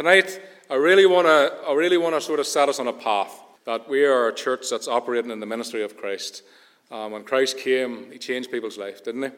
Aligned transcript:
tonight, 0.00 0.40
I 0.70 0.76
really 0.76 1.04
want 1.04 1.26
to 1.26 1.74
really 1.74 2.20
sort 2.22 2.40
of 2.40 2.46
set 2.46 2.70
us 2.70 2.80
on 2.80 2.88
a 2.88 2.92
path 2.92 3.38
that 3.66 3.86
we 3.86 4.02
are 4.06 4.28
a 4.28 4.34
church 4.34 4.70
that's 4.70 4.88
operating 4.88 5.30
in 5.30 5.40
the 5.40 5.46
ministry 5.46 5.82
of 5.82 5.94
Christ. 5.94 6.42
Um, 6.90 7.12
when 7.12 7.22
Christ 7.22 7.58
came, 7.58 8.10
He 8.10 8.16
changed 8.16 8.50
people's 8.50 8.78
life, 8.78 9.04
didn't 9.04 9.24
He? 9.24 9.30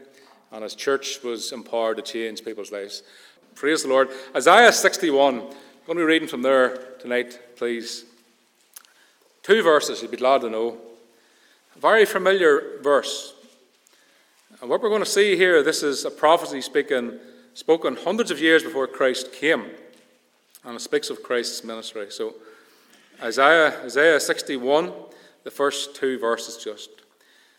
And 0.53 0.62
His 0.62 0.77
church 0.77 1.21
was 1.25 1.51
empowered 1.51 1.96
to 1.96 2.03
change 2.04 2.45
people's 2.45 2.71
lives. 2.71 3.03
Praise 3.56 3.83
the 3.83 3.88
Lord. 3.88 4.11
Isaiah 4.37 4.71
61. 4.71 5.35
I'm 5.35 5.40
going 5.40 5.56
to 5.88 5.95
be 5.96 6.03
reading 6.03 6.29
from 6.29 6.43
there 6.43 6.77
tonight, 7.01 7.41
please. 7.57 8.05
Two 9.43 9.65
verses, 9.65 10.01
you'd 10.01 10.13
be 10.13 10.17
glad 10.17 10.43
to 10.43 10.49
know. 10.49 10.77
A 11.75 11.81
very 11.81 12.05
familiar 12.05 12.79
verse. 12.83 13.35
And 14.61 14.71
what 14.71 14.81
we're 14.81 14.91
going 14.91 15.03
to 15.03 15.11
see 15.11 15.35
here, 15.35 15.65
this 15.65 15.83
is 15.83 16.05
a 16.05 16.11
prophecy 16.11 16.61
speaking, 16.61 17.19
spoken 17.55 17.97
hundreds 17.97 18.31
of 18.31 18.41
years 18.41 18.63
before 18.63 18.87
Christ 18.87 19.33
came. 19.33 19.65
And 20.65 20.77
it 20.77 20.81
speaks 20.81 21.11
of 21.11 21.23
Christ's 21.23 21.65
ministry. 21.65 22.07
So, 22.11 22.35
Isaiah, 23.23 23.80
Isaiah 23.84 24.20
61, 24.20 24.93
the 25.45 25.51
first 25.51 25.95
two 25.97 26.19
verses 26.19 26.62
just. 26.62 26.91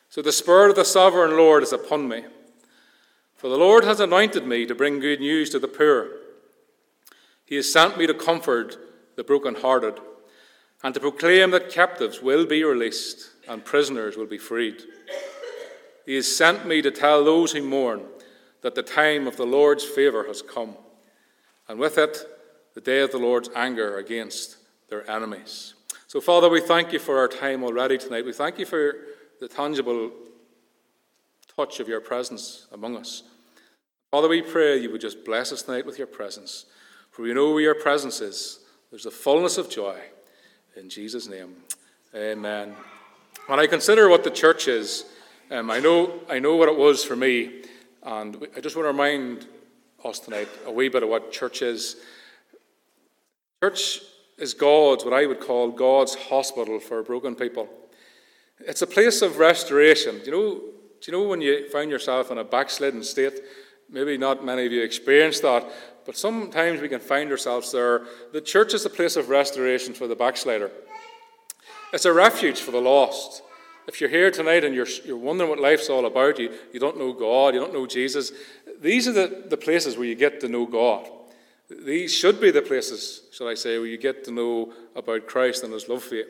So, 0.09 0.21
the 0.21 0.31
Spirit 0.31 0.69
of 0.69 0.75
the 0.75 0.85
sovereign 0.85 1.37
Lord 1.37 1.63
is 1.63 1.73
upon 1.73 2.07
me. 2.07 2.23
For 3.35 3.49
the 3.49 3.57
Lord 3.57 3.83
has 3.83 3.99
anointed 3.99 4.47
me 4.47 4.65
to 4.65 4.75
bring 4.75 4.99
good 4.99 5.19
news 5.19 5.49
to 5.49 5.59
the 5.59 5.67
poor. 5.67 6.09
He 7.45 7.55
has 7.55 7.71
sent 7.71 7.97
me 7.97 8.07
to 8.07 8.13
comfort 8.13 8.77
the 9.15 9.23
brokenhearted 9.23 9.99
and 10.81 10.93
to 10.93 10.99
proclaim 10.99 11.51
that 11.51 11.69
captives 11.69 12.21
will 12.21 12.45
be 12.45 12.63
released 12.63 13.31
and 13.47 13.65
prisoners 13.65 14.17
will 14.17 14.25
be 14.25 14.37
freed. 14.37 14.81
He 16.05 16.15
has 16.15 16.33
sent 16.33 16.65
me 16.65 16.81
to 16.81 16.91
tell 16.91 17.23
those 17.23 17.51
who 17.53 17.63
mourn 17.63 18.03
that 18.61 18.75
the 18.75 18.83
time 18.83 19.27
of 19.27 19.37
the 19.37 19.45
Lord's 19.45 19.83
favour 19.83 20.25
has 20.27 20.41
come, 20.41 20.75
and 21.67 21.79
with 21.79 21.97
it, 21.97 22.25
the 22.73 22.81
day 22.81 23.01
of 23.01 23.11
the 23.11 23.17
Lord's 23.17 23.49
anger 23.55 23.97
against 23.97 24.57
their 24.89 25.09
enemies. 25.09 25.73
So, 26.07 26.21
Father, 26.21 26.49
we 26.49 26.61
thank 26.61 26.93
you 26.93 26.99
for 26.99 27.17
our 27.17 27.27
time 27.27 27.63
already 27.63 27.97
tonight. 27.97 28.25
We 28.25 28.33
thank 28.33 28.59
you 28.59 28.65
for 28.65 28.95
the 29.39 29.47
tangible 29.47 30.11
touch 31.55 31.79
of 31.79 31.87
your 31.87 32.01
presence 32.01 32.67
among 32.71 32.97
us. 32.97 33.23
Father, 34.11 34.27
we 34.27 34.41
pray 34.41 34.77
you 34.77 34.91
would 34.91 35.01
just 35.01 35.25
bless 35.25 35.51
us 35.51 35.63
tonight 35.63 35.85
with 35.85 35.97
your 35.97 36.07
presence. 36.07 36.65
For 37.09 37.23
we 37.23 37.33
know 37.33 37.51
where 37.51 37.61
your 37.61 37.75
presence 37.75 38.21
is. 38.21 38.59
There's 38.91 39.05
a 39.05 39.11
fullness 39.11 39.57
of 39.57 39.69
joy. 39.69 39.99
In 40.75 40.89
Jesus' 40.89 41.27
name, 41.27 41.55
amen. 42.15 42.75
When 43.47 43.59
I 43.59 43.67
consider 43.67 44.09
what 44.09 44.23
the 44.23 44.31
church 44.31 44.67
is, 44.67 45.05
um, 45.51 45.69
I, 45.69 45.79
know, 45.79 46.21
I 46.29 46.39
know 46.39 46.55
what 46.55 46.69
it 46.69 46.77
was 46.77 47.03
for 47.03 47.15
me, 47.15 47.63
and 48.01 48.47
I 48.55 48.59
just 48.59 48.75
want 48.75 48.85
to 48.85 48.91
remind 48.91 49.47
us 50.05 50.19
tonight 50.19 50.47
a 50.65 50.71
wee 50.71 50.89
bit 50.89 51.03
of 51.03 51.09
what 51.09 51.31
church 51.31 51.61
is. 51.61 51.97
Church 53.63 54.01
is 54.37 54.53
God's, 54.53 55.05
what 55.05 55.13
I 55.13 55.25
would 55.25 55.39
call 55.39 55.71
God's 55.71 56.15
hospital 56.15 56.81
for 56.81 57.01
broken 57.01 57.33
people. 57.33 57.69
It's 58.59 58.81
a 58.81 58.87
place 58.87 59.21
of 59.21 59.37
restoration. 59.37 60.19
Do 60.19 60.25
you 60.25 60.31
know, 60.31 60.55
do 60.99 61.05
you 61.05 61.13
know 61.13 61.29
when 61.29 61.39
you 61.39 61.69
find 61.69 61.89
yourself 61.89 62.29
in 62.29 62.39
a 62.39 62.43
backslidden 62.43 63.05
state? 63.05 63.39
Maybe 63.89 64.17
not 64.17 64.43
many 64.43 64.65
of 64.65 64.73
you 64.73 64.83
experienced 64.83 65.43
that, 65.43 65.65
but 66.05 66.17
sometimes 66.17 66.81
we 66.81 66.89
can 66.89 66.99
find 66.99 67.31
ourselves 67.31 67.71
there. 67.71 68.05
The 68.33 68.41
church 68.41 68.73
is 68.73 68.85
a 68.85 68.89
place 68.89 69.15
of 69.15 69.29
restoration 69.29 69.93
for 69.93 70.07
the 70.07 70.15
backslider. 70.17 70.69
It's 71.93 72.03
a 72.03 72.11
refuge 72.11 72.59
for 72.59 72.71
the 72.71 72.81
lost. 72.81 73.43
If 73.87 74.01
you're 74.01 74.09
here 74.09 74.29
tonight 74.29 74.65
and 74.65 74.75
you're, 74.75 74.89
you're 75.05 75.15
wondering 75.15 75.49
what 75.49 75.61
life's 75.61 75.89
all 75.89 76.05
about, 76.05 76.37
you, 76.37 76.51
you 76.73 76.81
don't 76.81 76.97
know 76.99 77.13
God, 77.13 77.53
you 77.53 77.61
don't 77.61 77.73
know 77.73 77.87
Jesus, 77.87 78.33
these 78.81 79.07
are 79.07 79.13
the, 79.13 79.45
the 79.47 79.55
places 79.55 79.95
where 79.95 80.05
you 80.05 80.15
get 80.15 80.41
to 80.41 80.49
know 80.49 80.65
God. 80.65 81.09
These 81.81 82.13
should 82.13 82.39
be 82.39 82.51
the 82.51 82.61
places, 82.61 83.21
shall 83.31 83.47
I 83.47 83.55
say, 83.55 83.77
where 83.77 83.87
you 83.87 83.97
get 83.97 84.23
to 84.25 84.31
know 84.31 84.73
about 84.95 85.27
Christ 85.27 85.63
and 85.63 85.73
His 85.73 85.87
love 85.89 86.03
for 86.03 86.15
you. 86.15 86.25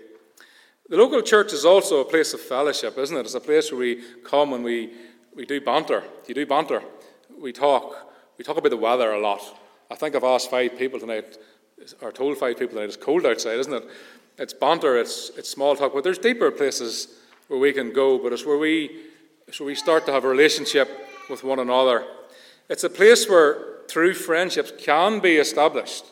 The 0.90 0.98
local 0.98 1.22
church 1.22 1.54
is 1.54 1.66
also 1.66 2.02
a 2.02 2.06
place 2.06 2.34
of 2.34 2.42
fellowship, 2.42 2.98
isn't 2.98 3.16
it? 3.16 3.22
It's 3.22 3.34
a 3.34 3.40
place 3.40 3.72
where 3.72 3.80
we 3.80 4.04
come 4.24 4.54
and 4.54 4.64
we, 4.64 4.94
we 5.36 5.46
do 5.46 5.62
banter. 5.62 6.04
You 6.28 6.36
do 6.36 6.46
banter. 6.46 6.84
We 7.40 7.52
talk. 7.52 8.12
We 8.38 8.44
talk 8.44 8.58
about 8.58 8.70
the 8.70 8.78
weather 8.78 9.12
a 9.12 9.20
lot. 9.20 9.42
I 9.90 9.96
think 9.96 10.16
I've 10.16 10.24
asked 10.24 10.50
five 10.50 10.78
people 10.78 11.00
tonight, 11.00 11.38
or 12.02 12.12
told 12.12 12.38
five 12.38 12.58
people 12.58 12.76
tonight, 12.76 12.86
it's 12.86 12.98
cold 12.98 13.26
outside, 13.26 13.60
isn't 13.60 13.74
it? 13.74 13.84
It's 14.38 14.54
banter, 14.54 14.98
it's, 14.98 15.32
it's 15.38 15.50
small 15.50 15.76
talk, 15.76 15.94
but 15.94 16.04
there's 16.04 16.18
deeper 16.18 16.50
places 16.52 17.20
where 17.48 17.60
we 17.60 17.72
can 17.72 17.94
go, 17.94 18.18
but 18.18 18.34
it's 18.34 18.46
where 18.46 18.58
we, 18.58 19.04
it's 19.48 19.60
where 19.60 19.68
we 19.68 19.76
start 19.76 20.06
to 20.08 20.12
have 20.12 20.24
a 20.24 20.28
relationship 20.28 20.90
with 21.30 21.44
one 21.44 21.60
another. 21.60 22.06
It's 22.70 22.84
a 22.84 22.90
place 22.90 23.30
where 23.30 23.73
through 23.88 24.14
friendships 24.14 24.72
can 24.78 25.20
be 25.20 25.38
established. 25.38 26.06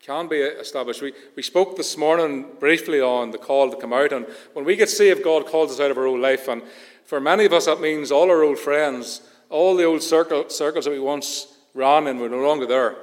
Can 0.00 0.28
be 0.28 0.36
established. 0.36 1.02
We, 1.02 1.12
we 1.34 1.42
spoke 1.42 1.76
this 1.76 1.96
morning 1.96 2.46
briefly 2.60 3.00
on 3.00 3.30
the 3.30 3.38
call 3.38 3.70
to 3.70 3.76
come 3.76 3.92
out, 3.92 4.12
and 4.12 4.26
when 4.52 4.64
we 4.64 4.76
get 4.76 4.88
saved, 4.88 5.24
God 5.24 5.46
calls 5.46 5.72
us 5.72 5.80
out 5.80 5.90
of 5.90 5.98
our 5.98 6.06
old 6.06 6.20
life. 6.20 6.48
And 6.48 6.62
for 7.04 7.20
many 7.20 7.44
of 7.44 7.52
us, 7.52 7.66
that 7.66 7.80
means 7.80 8.10
all 8.10 8.30
our 8.30 8.42
old 8.42 8.58
friends, 8.58 9.22
all 9.50 9.76
the 9.76 9.84
old 9.84 10.02
circle, 10.02 10.48
circles 10.48 10.84
that 10.84 10.92
we 10.92 11.00
once 11.00 11.48
ran 11.74 12.06
in, 12.06 12.18
were 12.18 12.28
no 12.28 12.46
longer 12.46 12.66
there. 12.66 12.96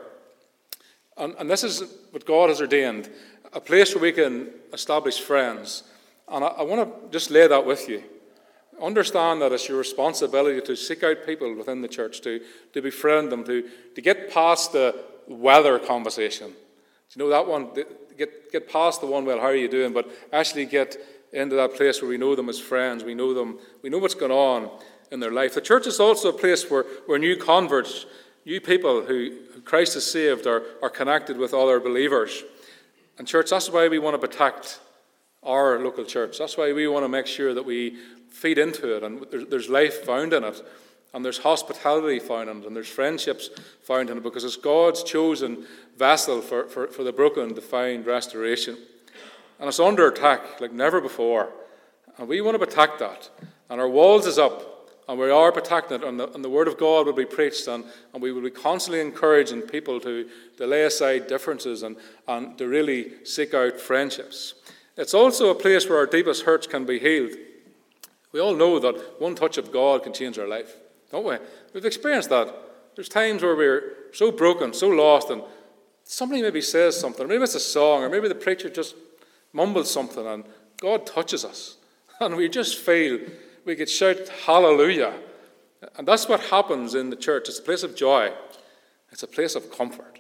And, 1.18 1.36
and 1.38 1.50
this 1.50 1.64
is 1.64 1.84
what 2.12 2.26
God 2.26 2.50
has 2.50 2.62
ordained 2.62 3.10
a 3.54 3.60
place 3.60 3.94
where 3.94 4.02
we 4.02 4.12
can 4.12 4.50
establish 4.74 5.20
friends. 5.20 5.84
And 6.28 6.44
I, 6.44 6.48
I 6.48 6.62
want 6.64 6.82
to 6.82 7.12
just 7.12 7.30
lay 7.30 7.48
that 7.48 7.66
with 7.66 7.88
you. 7.88 8.04
Understand 8.84 9.42
that 9.42 9.54
it's 9.54 9.70
your 9.70 9.78
responsibility 9.78 10.60
to 10.60 10.76
seek 10.76 11.04
out 11.04 11.26
people 11.26 11.56
within 11.56 11.82
the 11.82 11.88
church, 11.88 12.20
to, 12.22 12.42
to 12.74 12.82
befriend 12.82 13.32
them, 13.32 13.46
to, 13.46 13.64
to 13.96 14.02
get 14.02 14.30
past 14.30 14.74
the 14.74 14.94
weather 15.26 15.80
conversation. 15.80 16.50
Do 16.50 16.56
you 17.16 17.24
know 17.24 17.30
that 17.30 17.48
one? 17.48 17.70
Get, 18.18 18.52
get 18.52 18.70
past 18.70 19.00
the 19.00 19.08
one, 19.08 19.26
well, 19.26 19.40
how 19.40 19.46
are 19.46 19.56
you 19.56 19.70
doing? 19.70 19.94
But 19.94 20.12
actually 20.34 20.66
get 20.66 20.98
into 21.32 21.56
that 21.56 21.76
place 21.76 22.02
where 22.02 22.10
we 22.10 22.18
know 22.18 22.36
them 22.36 22.50
as 22.50 22.60
friends. 22.60 23.06
We 23.06 23.16
know 23.16 23.34
them, 23.34 23.58
we 23.82 23.90
know 23.90 24.00
what's 24.00 24.16
going 24.16 24.34
on 24.34 24.70
in 25.12 25.22
their 25.22 25.32
life. 25.32 25.54
The 25.54 25.62
church 25.62 25.88
is 25.88 26.02
also 26.02 26.30
a 26.30 26.38
place 26.38 26.70
where, 26.70 26.84
where 27.06 27.18
new 27.18 27.38
converts, 27.38 28.06
new 28.46 28.60
people 28.60 29.04
who 29.04 29.32
Christ 29.64 29.94
has 29.94 30.12
saved, 30.12 30.46
are, 30.46 30.62
are 30.82 30.90
connected 30.90 31.38
with 31.38 31.54
other 31.54 31.80
believers. 31.80 32.44
And, 33.18 33.26
church, 33.26 33.50
that's 33.50 33.70
why 33.70 33.88
we 33.88 34.00
want 34.00 34.20
to 34.20 34.28
protect 34.28 34.82
our 35.42 35.80
local 35.80 36.04
church. 36.04 36.38
That's 36.38 36.58
why 36.58 36.74
we 36.74 36.88
want 36.88 37.06
to 37.06 37.10
make 37.10 37.28
sure 37.28 37.54
that 37.54 37.66
we 37.66 37.98
feed 38.34 38.58
into 38.58 38.98
it, 38.98 39.04
and 39.04 39.26
there's 39.50 39.70
life 39.70 40.04
found 40.04 40.34
in 40.34 40.44
it, 40.44 40.62
and 41.14 41.24
there's 41.24 41.38
hospitality 41.38 42.20
found 42.20 42.50
in 42.50 42.58
it, 42.58 42.66
and 42.66 42.76
there's 42.76 42.90
friendships 42.90 43.50
found 43.84 44.10
in 44.10 44.18
it, 44.18 44.24
because 44.24 44.44
it's 44.44 44.58
God's 44.58 45.04
chosen 45.04 45.66
vessel 45.98 46.42
for, 46.42 46.68
for, 46.68 46.88
for 46.88 47.04
the 47.04 47.14
broken 47.14 47.54
to 47.54 47.62
find 47.62 48.06
restoration. 48.06 48.78
And 49.60 49.70
it's 49.70 49.80
under 49.80 50.08
attack 50.08 50.60
like 50.60 50.74
never 50.74 51.00
before. 51.00 51.54
And 52.18 52.28
we 52.28 52.42
want 52.42 52.56
to 52.56 52.66
protect 52.66 53.00
that. 53.00 53.30
And 53.70 53.80
our 53.80 53.88
walls 53.88 54.26
is 54.26 54.40
up, 54.40 54.90
and 55.08 55.20
we 55.20 55.30
are 55.30 55.52
protecting 55.52 56.02
it, 56.02 56.04
and 56.04 56.20
the, 56.20 56.30
and 56.34 56.44
the 56.44 56.50
Word 56.50 56.68
of 56.68 56.78
God 56.78 57.06
will 57.06 57.14
be 57.14 57.26
preached, 57.26 57.68
and, 57.68 57.86
and 58.14 58.22
we 58.22 58.32
will 58.32 58.42
be 58.42 58.50
constantly 58.50 59.00
encouraging 59.00 59.62
people 59.62 60.00
to, 60.00 60.28
to 60.58 60.68
lay 60.68 60.84
aside 60.84 61.28
differences 61.28 61.84
and, 61.84 61.96
and 62.28 62.58
to 62.58 62.68
really 62.68 63.26
seek 63.26 63.54
out 63.54 63.80
friendships. 63.80 64.56
It's 64.98 65.14
also 65.14 65.50
a 65.50 65.56
place 65.56 65.88
where 65.88 66.00
our 66.00 66.06
deepest 66.08 66.44
hurts 66.44 66.68
can 66.68 66.86
be 66.86 67.00
healed. 67.00 67.32
We 68.34 68.42
all 68.42 68.56
know 68.56 68.80
that 68.80 69.22
one 69.22 69.36
touch 69.36 69.58
of 69.58 69.72
God 69.72 70.04
can 70.04 70.12
change 70.12 70.38
our 70.40 70.48
life, 70.48 70.76
don't 71.12 71.26
we? 71.26 71.38
We've 71.74 71.86
experienced 71.86 72.30
that. 72.30 72.54
There's 72.96 73.08
times 73.08 73.44
where 73.44 73.56
we're 73.56 73.94
so 74.12 74.32
broken, 74.32 74.74
so 74.74 74.90
lost, 74.90 75.30
and 75.30 75.44
somebody 76.04 76.42
maybe 76.42 76.62
says 76.62 77.00
something, 77.00 77.28
maybe 77.28 77.44
it's 77.44 77.56
a 77.56 77.60
song, 77.60 78.04
or 78.04 78.10
maybe 78.10 78.28
the 78.28 78.36
preacher 78.36 78.70
just 78.70 78.96
mumbles 79.54 79.90
something, 79.92 80.26
and 80.26 80.44
God 80.82 81.06
touches 81.06 81.46
us. 81.46 81.78
And 82.20 82.36
we 82.36 82.48
just 82.48 82.78
feel 82.78 83.20
we 83.66 83.76
could 83.76 83.90
shout 83.90 84.30
hallelujah. 84.46 85.14
And 85.98 86.08
that's 86.08 86.30
what 86.30 86.40
happens 86.42 86.96
in 86.96 87.10
the 87.10 87.16
church. 87.16 87.50
It's 87.50 87.60
a 87.60 87.64
place 87.64 87.84
of 87.84 87.96
joy, 87.96 88.32
it's 89.12 89.24
a 89.24 89.28
place 89.28 89.56
of 89.56 89.72
comfort. 89.72 90.20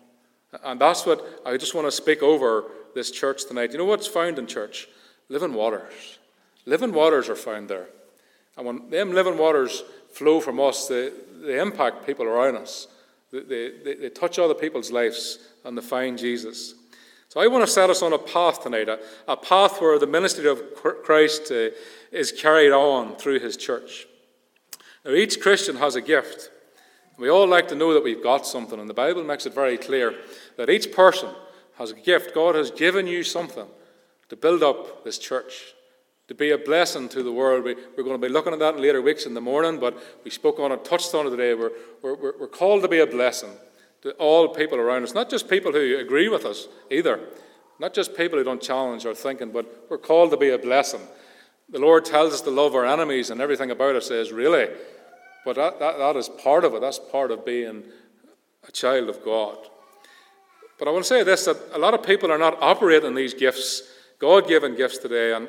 And 0.63 0.81
that's 0.81 1.05
what 1.05 1.41
I 1.45 1.57
just 1.57 1.73
want 1.73 1.87
to 1.87 1.91
speak 1.91 2.21
over 2.21 2.65
this 2.93 3.09
church 3.09 3.45
tonight. 3.45 3.71
You 3.71 3.77
know 3.77 3.85
what's 3.85 4.07
found 4.07 4.37
in 4.37 4.47
church? 4.47 4.87
Living 5.29 5.53
waters. 5.53 6.19
Living 6.65 6.93
waters 6.93 7.29
are 7.29 7.35
found 7.35 7.69
there. 7.69 7.87
And 8.57 8.65
when 8.65 8.89
them 8.89 9.13
living 9.13 9.37
waters 9.37 9.83
flow 10.11 10.39
from 10.39 10.59
us, 10.59 10.87
they, 10.87 11.11
they 11.41 11.59
impact 11.59 12.05
people 12.05 12.25
around 12.25 12.57
us. 12.57 12.87
They, 13.31 13.71
they, 13.83 13.95
they 13.95 14.09
touch 14.09 14.37
other 14.37 14.53
people's 14.53 14.91
lives 14.91 15.39
and 15.65 15.77
they 15.77 15.81
find 15.81 16.17
Jesus. 16.17 16.75
So 17.29 17.39
I 17.39 17.47
want 17.47 17.65
to 17.65 17.71
set 17.71 17.89
us 17.89 18.03
on 18.03 18.13
a 18.13 18.19
path 18.19 18.61
tonight, 18.61 18.87
a, 18.87 18.99
a 19.27 19.35
path 19.35 19.81
where 19.81 19.97
the 19.97 20.05
ministry 20.05 20.47
of 20.47 20.61
Christ 20.75 21.51
uh, 21.51 21.69
is 22.11 22.31
carried 22.31 22.71
on 22.71 23.15
through 23.15 23.39
his 23.39 23.57
church. 23.57 24.05
Now, 25.03 25.11
each 25.11 25.41
Christian 25.41 25.77
has 25.77 25.95
a 25.95 26.01
gift. 26.01 26.51
We 27.17 27.29
all 27.29 27.47
like 27.47 27.67
to 27.69 27.75
know 27.75 27.93
that 27.93 28.03
we've 28.03 28.21
got 28.21 28.45
something, 28.45 28.79
and 28.79 28.87
the 28.87 28.93
Bible 28.93 29.23
makes 29.23 29.47
it 29.47 29.53
very 29.53 29.77
clear 29.79 30.13
that 30.57 30.69
each 30.69 30.91
person 30.91 31.29
has 31.79 31.89
a 31.89 31.95
gift. 31.95 32.35
God 32.35 32.53
has 32.53 32.69
given 32.69 33.07
you 33.07 33.23
something 33.23 33.67
to 34.29 34.35
build 34.35 34.61
up 34.61 35.03
this 35.03 35.17
church 35.17 35.72
to 36.33 36.37
be 36.37 36.49
a 36.49 36.57
blessing 36.57 37.07
to 37.09 37.21
the 37.21 37.31
world. 37.31 37.63
We, 37.63 37.73
are 37.73 38.03
going 38.03 38.19
to 38.19 38.27
be 38.27 38.33
looking 38.33 38.53
at 38.53 38.59
that 38.59 38.75
in 38.75 38.81
later 38.81 39.01
weeks 39.01 39.27
in 39.27 39.35
the 39.35 39.41
morning, 39.41 39.79
but 39.79 39.95
we 40.23 40.31
spoke 40.31 40.59
on 40.59 40.71
it, 40.71 40.83
touched 40.83 41.13
on 41.13 41.27
it 41.27 41.29
today. 41.29 41.53
We're, 41.53 41.71
we're, 42.01 42.39
we're 42.39 42.47
called 42.47 42.81
to 42.81 42.87
be 42.87 42.99
a 42.99 43.05
blessing 43.05 43.51
to 44.01 44.11
all 44.13 44.49
people 44.49 44.79
around 44.79 45.03
us, 45.03 45.13
not 45.13 45.29
just 45.29 45.47
people 45.47 45.71
who 45.71 45.97
agree 45.99 46.29
with 46.29 46.45
us 46.45 46.67
either, 46.89 47.19
not 47.79 47.93
just 47.93 48.17
people 48.17 48.39
who 48.39 48.43
don't 48.43 48.61
challenge 48.61 49.05
our 49.05 49.13
thinking, 49.13 49.51
but 49.51 49.85
we're 49.89 49.99
called 49.99 50.31
to 50.31 50.37
be 50.37 50.49
a 50.49 50.57
blessing. 50.57 51.01
The 51.69 51.79
Lord 51.79 52.03
tells 52.03 52.33
us 52.33 52.41
to 52.41 52.49
love 52.49 52.73
our 52.73 52.85
enemies, 52.85 53.29
and 53.29 53.39
everything 53.39 53.69
about 53.69 53.95
us 53.95 54.07
says, 54.07 54.31
really. 54.31 54.67
But 55.45 55.55
that, 55.57 55.79
that, 55.79 55.97
that 55.99 56.15
is 56.15 56.29
part 56.29 56.65
of 56.65 56.73
it. 56.73 56.81
That's 56.81 56.99
part 56.99 57.29
of 57.29 57.45
being 57.45 57.83
a 58.67 58.71
child 58.71 59.07
of 59.07 59.23
God. 59.23 59.57
But 60.79 60.87
I 60.87 60.91
want 60.91 61.05
to 61.05 61.09
say 61.09 61.23
this 61.23 61.45
that 61.45 61.57
a 61.73 61.77
lot 61.77 61.93
of 61.93 62.01
people 62.01 62.31
are 62.31 62.39
not 62.39 62.57
operating 62.59 63.13
these 63.13 63.35
gifts, 63.35 63.83
God 64.17 64.47
given 64.47 64.75
gifts 64.75 64.97
today. 64.97 65.33
And 65.33 65.47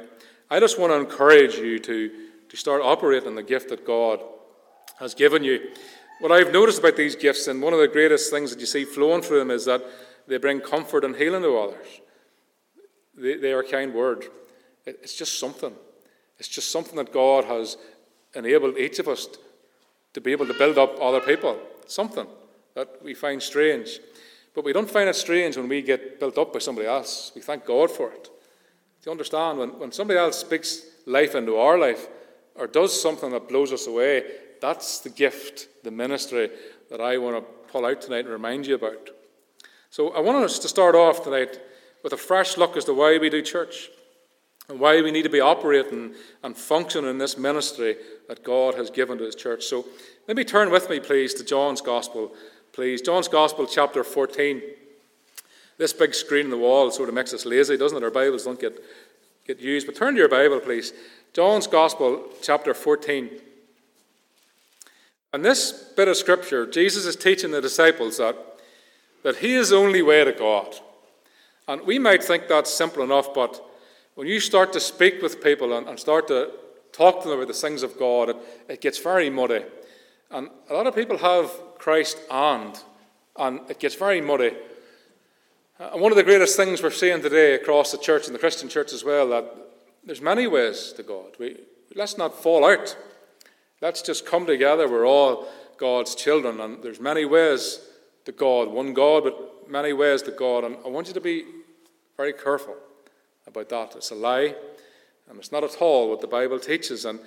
I 0.51 0.61
just 0.61 0.79
want 0.79 0.93
to 0.93 0.97
encourage 0.97 1.57
you 1.57 1.79
to, 1.79 2.11
to 2.49 2.57
start 2.57 2.83
operating 2.83 3.35
the 3.35 3.43
gift 3.43 3.71
that 3.71 3.87
God 3.87 4.21
has 5.01 5.15
given 5.15 5.43
you. 5.43 5.71
What 6.21 6.33
I've 6.33 6.53
noticed 6.53 6.79
about 6.79 6.97
these 6.97 7.17
gifts, 7.17 7.49
and 7.49 7.61
one 7.61 7.73
of 7.73 7.81
the 7.81 7.89
greatest 7.89 8.31
things 8.31 8.51
that 8.51 8.61
you 8.61 8.67
see 8.67 8.85
flowing 8.85 9.23
through 9.23 9.41
them, 9.41 9.51
is 9.51 9.65
that 9.65 9.83
they 10.27 10.37
bring 10.37 10.61
comfort 10.61 11.05
and 11.05 11.17
healing 11.17 11.43
to 11.43 11.59
others. 11.59 11.87
They, 13.17 13.37
they 13.37 13.53
are 13.53 13.63
kind 13.63 13.93
word. 13.93 14.27
It's 14.87 15.15
just 15.15 15.39
something. 15.39 15.73
It's 16.39 16.49
just 16.49 16.71
something 16.71 16.97
that 16.97 17.13
God 17.13 17.45
has 17.45 17.77
enabled 18.35 18.77
each 18.77 18.99
of 18.99 19.09
us 19.09 19.29
to 20.13 20.21
be 20.21 20.33
able 20.33 20.47
to 20.47 20.55
build 20.55 20.79
up 20.79 20.97
other 21.01 21.21
people. 21.21 21.59
Something 21.87 22.27
that 22.75 23.03
we 23.03 23.15
find 23.15 23.43
strange. 23.43 24.01
But 24.55 24.65
we 24.65 24.73
don't 24.73 24.91
find 24.91 25.09
it 25.09 25.17
strange 25.17 25.57
when 25.57 25.69
we 25.69 25.83
get 25.83 26.21
built 26.21 26.39
up 26.39 26.53
by 26.53 26.59
somebody 26.61 26.87
else. 26.87 27.33
We 27.35 27.41
thank 27.41 27.65
God 27.65 27.91
for 27.91 28.13
it. 28.13 28.31
Do 29.05 29.11
you 29.11 29.13
understand? 29.13 29.59
When, 29.59 29.79
when 29.79 29.93
somebody 29.93 30.19
else 30.19 30.39
speaks 30.39 30.81
life 31.05 31.35
into 31.35 31.57
our 31.57 31.79
life 31.79 32.09
or 32.55 32.67
does 32.67 32.99
something 32.99 33.33
that 33.33 33.51
blows 33.51 33.71
us 33.71 33.87
away, 33.87 34.23
that's 34.63 35.01
the 35.01 35.11
gift, 35.11 35.69
the 35.85 35.91
ministry 35.91 36.49
that 36.91 37.03
I 37.03 37.19
want 37.19 37.37
to 37.37 37.43
pull 37.71 37.85
out 37.85 38.01
tonight 38.01 38.21
and 38.25 38.31
remind 38.31 38.67
you 38.67 38.77
about. 38.77 39.11
So 39.91 40.15
I 40.15 40.21
want 40.21 40.43
us 40.43 40.59
to 40.61 40.69
start 40.69 40.95
off 40.95 41.23
tonight 41.23 41.61
with 42.03 42.15
a 42.15 42.17
fresh 42.17 42.57
look 42.57 42.79
as 42.79 42.87
to 42.87 42.95
why 42.95 43.19
we 43.19 43.29
do 43.29 43.43
church 43.43 43.91
and 44.71 44.81
why 44.81 45.03
we 45.03 45.11
need 45.11 45.25
to 45.25 45.29
be 45.29 45.41
operating 45.41 46.15
and 46.43 46.57
functioning 46.57 47.11
in 47.11 47.19
this 47.19 47.37
ministry 47.37 47.97
that 48.29 48.43
God 48.43 48.75
has 48.75 48.89
given 48.89 49.19
to 49.19 49.25
His 49.25 49.35
church. 49.35 49.65
So 49.65 49.85
let 50.27 50.37
me 50.39 50.45
turn 50.45 50.71
with 50.71 50.89
me, 50.89 50.99
please, 50.99 51.35
to 51.35 51.45
John's 51.45 51.83
Gospel, 51.83 52.33
please. 52.73 53.03
John's 53.03 53.29
Gospel, 53.29 53.67
chapter 53.67 54.03
14. 54.03 54.63
This 55.79 55.93
big 55.93 56.15
screen 56.15 56.47
in 56.47 56.51
the 56.51 56.59
wall 56.59 56.91
sort 56.91 57.09
of 57.09 57.15
makes 57.15 57.35
us 57.35 57.45
lazy, 57.45 57.77
doesn't 57.77 57.99
it? 57.99 58.05
Our 58.05 58.11
Bibles 58.11 58.45
don't 58.45 58.61
get, 58.61 58.83
get 59.47 59.61
used. 59.61 59.87
But 59.87 59.97
turn 59.97 60.15
to 60.15 60.21
your 60.21 60.29
Bible, 60.29 60.61
please. 60.61 60.93
John's 61.33 61.67
Gospel, 61.67 62.29
chapter 62.43 62.75
14. 62.75 63.31
And 65.33 65.45
this 65.45 65.73
bit 65.97 66.07
of 66.07 66.17
scripture, 66.17 66.65
Jesus 66.65 67.07
is 67.07 67.17
teaching 67.17 67.51
the 67.51 67.61
disciples 67.61 68.19
that, 68.19 68.37
that 69.25 69.37
He 69.37 69.55
is 69.55 69.71
the 69.71 69.77
only 69.77 70.01
way 70.01 70.23
to 70.23 70.33
God. 70.33 70.77
And 71.67 71.83
we 71.83 71.99
might 71.99 72.23
think 72.23 72.47
that's 72.47 72.73
simple 72.73 73.03
enough, 73.03 73.35
but 73.35 73.61
when 74.15 74.29
you 74.29 74.39
start 74.39 74.73
to 74.75 74.81
speak 74.81 75.23
with 75.23 75.43
people 75.43 75.77
and, 75.77 75.89
and 75.89 75.99
start 75.99 76.29
to 76.29 76.53
talk 76.93 77.23
to 77.23 77.29
them 77.29 77.39
about 77.39 77.49
the 77.49 77.55
things 77.55 77.83
of 77.83 77.99
God, 77.99 78.29
it, 78.29 78.37
it 78.69 78.81
gets 78.81 78.99
very 78.99 79.29
muddy. 79.29 79.65
And 80.31 80.51
a 80.71 80.75
lot 80.75 80.87
of 80.87 80.95
people 80.95 81.19
have 81.19 81.51
Christ 81.79 82.19
and, 82.31 82.79
and 83.37 83.61
it 83.69 83.81
gets 83.81 83.97
very 83.97 84.21
muddy. 84.21 84.53
Uh, 85.81 85.91
and 85.93 86.01
one 86.01 86.13
of 86.13 86.17
the 86.17 86.23
greatest 86.23 86.57
things 86.57 86.83
we're 86.83 86.91
seeing 86.91 87.21
today 87.21 87.55
across 87.55 87.91
the 87.91 87.99
church 87.99 88.27
and 88.27 88.35
the 88.35 88.39
Christian 88.39 88.69
church 88.69 88.93
as 88.93 89.03
well, 89.03 89.29
that 89.31 89.45
there's 90.05 90.21
many 90.21 90.47
ways 90.47 90.93
to 90.93 91.03
God. 91.03 91.35
We, 91.39 91.57
let's 91.97 92.17
not 92.17 92.41
fall 92.41 92.65
out. 92.65 92.97
Let's 93.81 94.01
just 94.01 94.25
come 94.25 94.47
together. 94.47 94.89
We're 94.89 95.07
all 95.07 95.49
God's 95.77 96.15
children, 96.15 96.61
and 96.61 96.81
there's 96.81 97.01
many 97.01 97.25
ways 97.25 97.81
to 98.25 98.31
God. 98.31 98.69
One 98.69 98.95
God, 98.95 99.25
but 99.25 99.69
many 99.69 99.93
ways 99.93 100.23
to 100.23 100.31
God. 100.31 100.63
And 100.63 100.77
I 100.85 100.89
want 100.89 101.09
you 101.09 101.15
to 101.15 101.21
be 101.21 101.45
very 102.17 102.33
careful 102.33 102.77
about 103.49 103.69
that. 103.71 103.97
It's 103.97 104.13
a 104.13 104.15
lie, 104.15 104.55
and 105.29 105.39
it's 105.39 105.51
not 105.51 105.65
at 105.65 105.83
all 105.83 106.09
what 106.09 106.21
the 106.21 106.29
Bible 106.29 106.61
teaches. 106.61 107.05
And, 107.05 107.19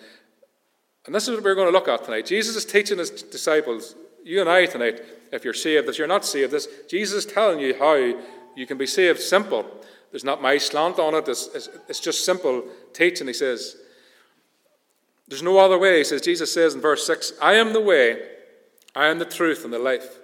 and 1.05 1.13
this 1.13 1.27
is 1.27 1.35
what 1.35 1.43
we're 1.43 1.55
going 1.55 1.67
to 1.67 1.77
look 1.77 1.89
at 1.89 2.05
tonight. 2.05 2.25
Jesus 2.25 2.55
is 2.55 2.63
teaching 2.63 2.97
his 2.97 3.09
disciples, 3.09 3.95
you 4.23 4.39
and 4.39 4.49
I 4.49 4.67
tonight, 4.67 5.01
if 5.33 5.43
you're 5.43 5.53
saved, 5.53 5.89
if 5.89 5.97
you're 5.97 6.07
not 6.07 6.23
saved, 6.23 6.53
this, 6.53 6.69
Jesus 6.89 7.25
is 7.25 7.33
telling 7.33 7.59
you 7.59 7.77
how 7.77 8.13
you 8.57 8.65
can 8.65 8.77
be 8.77 8.87
saved 8.87 9.19
simple. 9.19 9.65
There's 10.11 10.23
not 10.23 10.41
my 10.41 10.57
slant 10.57 10.99
on 10.99 11.13
it, 11.13 11.27
it's, 11.27 11.47
it's, 11.53 11.69
it's 11.87 11.99
just 11.99 12.25
simple 12.25 12.63
teaching. 12.91 13.27
He 13.27 13.33
says, 13.33 13.77
There's 15.27 15.43
no 15.43 15.59
other 15.59 15.77
way. 15.77 15.99
He 15.99 16.03
says, 16.03 16.21
Jesus 16.21 16.53
says 16.53 16.73
in 16.73 16.81
verse 16.81 17.05
6, 17.05 17.33
I 17.41 17.53
am 17.53 17.73
the 17.73 17.81
way, 17.81 18.21
I 18.95 19.07
am 19.07 19.19
the 19.19 19.25
truth, 19.25 19.63
and 19.63 19.71
the 19.71 19.79
life. 19.79 20.17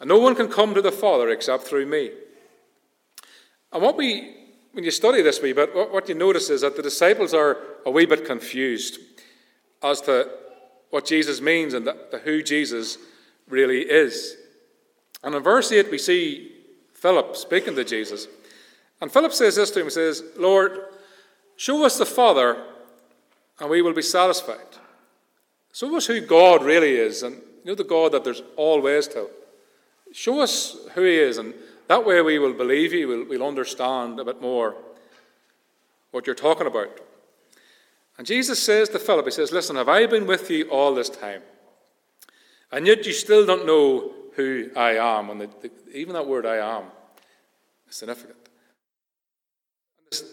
And 0.00 0.08
no 0.08 0.18
one 0.18 0.34
can 0.34 0.48
come 0.48 0.74
to 0.74 0.82
the 0.82 0.90
Father 0.90 1.30
except 1.30 1.62
through 1.64 1.86
me. 1.86 2.10
And 3.72 3.82
what 3.82 3.96
we 3.96 4.36
when 4.72 4.84
you 4.84 4.90
study 4.90 5.20
this 5.20 5.40
wee 5.42 5.52
bit, 5.52 5.74
what 5.74 6.08
you 6.08 6.14
notice 6.14 6.48
is 6.48 6.62
that 6.62 6.76
the 6.76 6.82
disciples 6.82 7.34
are 7.34 7.58
a 7.84 7.90
wee 7.90 8.06
bit 8.06 8.24
confused 8.24 8.98
as 9.82 10.00
to 10.02 10.30
what 10.90 11.04
Jesus 11.04 11.40
means 11.40 11.74
and 11.74 11.86
the, 11.86 12.20
who 12.24 12.42
Jesus 12.42 12.96
really 13.48 13.80
is. 13.80 14.36
And 15.22 15.34
in 15.34 15.42
verse 15.42 15.70
8, 15.70 15.90
we 15.90 15.98
see 15.98 16.51
Philip 17.02 17.34
speaking 17.34 17.74
to 17.74 17.82
Jesus. 17.82 18.28
And 19.00 19.10
Philip 19.10 19.32
says 19.32 19.56
this 19.56 19.72
to 19.72 19.80
him 19.80 19.86
He 19.86 19.90
says, 19.90 20.22
Lord, 20.36 20.78
show 21.56 21.84
us 21.84 21.98
the 21.98 22.06
Father, 22.06 22.62
and 23.58 23.68
we 23.68 23.82
will 23.82 23.92
be 23.92 24.02
satisfied. 24.02 24.78
Show 25.72 25.96
us 25.96 26.06
who 26.06 26.20
God 26.20 26.62
really 26.62 26.94
is, 26.94 27.24
and 27.24 27.34
you 27.34 27.72
know 27.72 27.74
the 27.74 27.82
God 27.82 28.12
that 28.12 28.22
there's 28.22 28.44
always 28.56 29.08
to. 29.08 29.28
Show 30.12 30.40
us 30.42 30.76
who 30.94 31.02
He 31.02 31.16
is, 31.16 31.38
and 31.38 31.54
that 31.88 32.06
way 32.06 32.22
we 32.22 32.38
will 32.38 32.52
believe 32.52 32.92
you, 32.92 33.08
we'll, 33.08 33.24
we'll 33.24 33.48
understand 33.48 34.20
a 34.20 34.24
bit 34.24 34.40
more 34.40 34.76
what 36.12 36.24
you're 36.24 36.36
talking 36.36 36.68
about. 36.68 37.00
And 38.16 38.28
Jesus 38.28 38.62
says 38.62 38.88
to 38.90 39.00
Philip, 39.00 39.24
He 39.24 39.32
says, 39.32 39.50
Listen, 39.50 39.74
have 39.74 39.88
I 39.88 40.06
been 40.06 40.28
with 40.28 40.48
you 40.52 40.70
all 40.70 40.94
this 40.94 41.10
time? 41.10 41.42
And 42.70 42.86
yet 42.86 43.06
you 43.06 43.12
still 43.12 43.44
don't 43.44 43.66
know 43.66 44.12
who 44.34 44.70
I 44.76 44.96
am. 44.96 45.30
And 45.30 45.40
the, 45.40 45.50
the, 45.60 45.70
even 45.92 46.14
that 46.14 46.26
word 46.26 46.46
I 46.46 46.56
am 46.56 46.84
is 47.88 47.96
significant. 47.96 48.36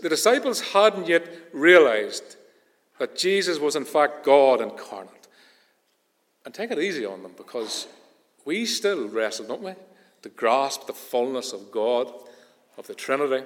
The 0.02 0.10
disciples 0.10 0.62
hadn't 0.62 1.08
yet 1.08 1.26
realized 1.54 2.36
that 3.00 3.16
Jesus 3.16 3.60
was 3.60 3.76
in 3.76 3.86
fact 3.86 4.26
God 4.26 4.62
incarnate. 4.62 5.28
And 6.46 6.54
take 6.54 6.72
it 6.72 6.80
easy 6.80 7.06
on 7.06 7.24
them 7.24 7.34
because 7.38 7.88
we 8.46 8.66
still 8.66 9.08
wrestle, 9.08 9.48
don't 9.48 9.62
we? 9.62 9.74
to 10.22 10.30
grasp 10.30 10.88
the 10.88 10.94
fullness 10.94 11.54
of 11.54 11.72
God, 11.72 12.12
of 12.78 12.88
the 12.88 12.96
Trinity. 12.96 13.46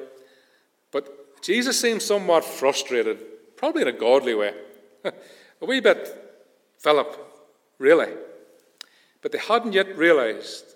But 0.92 1.42
Jesus 1.42 1.80
seems 1.80 2.04
somewhat 2.04 2.44
frustrated, 2.44 3.20
probably 3.58 3.84
in 3.84 3.88
a 3.88 3.94
godly 3.94 4.36
way. 4.36 4.54
a 5.06 5.66
wee 5.66 5.80
bit, 5.80 6.16
Philip, 6.80 7.18
really. 7.78 8.10
But 9.24 9.32
they 9.32 9.40
hadn't 9.40 9.74
yet 9.74 9.98
realized 9.98 10.76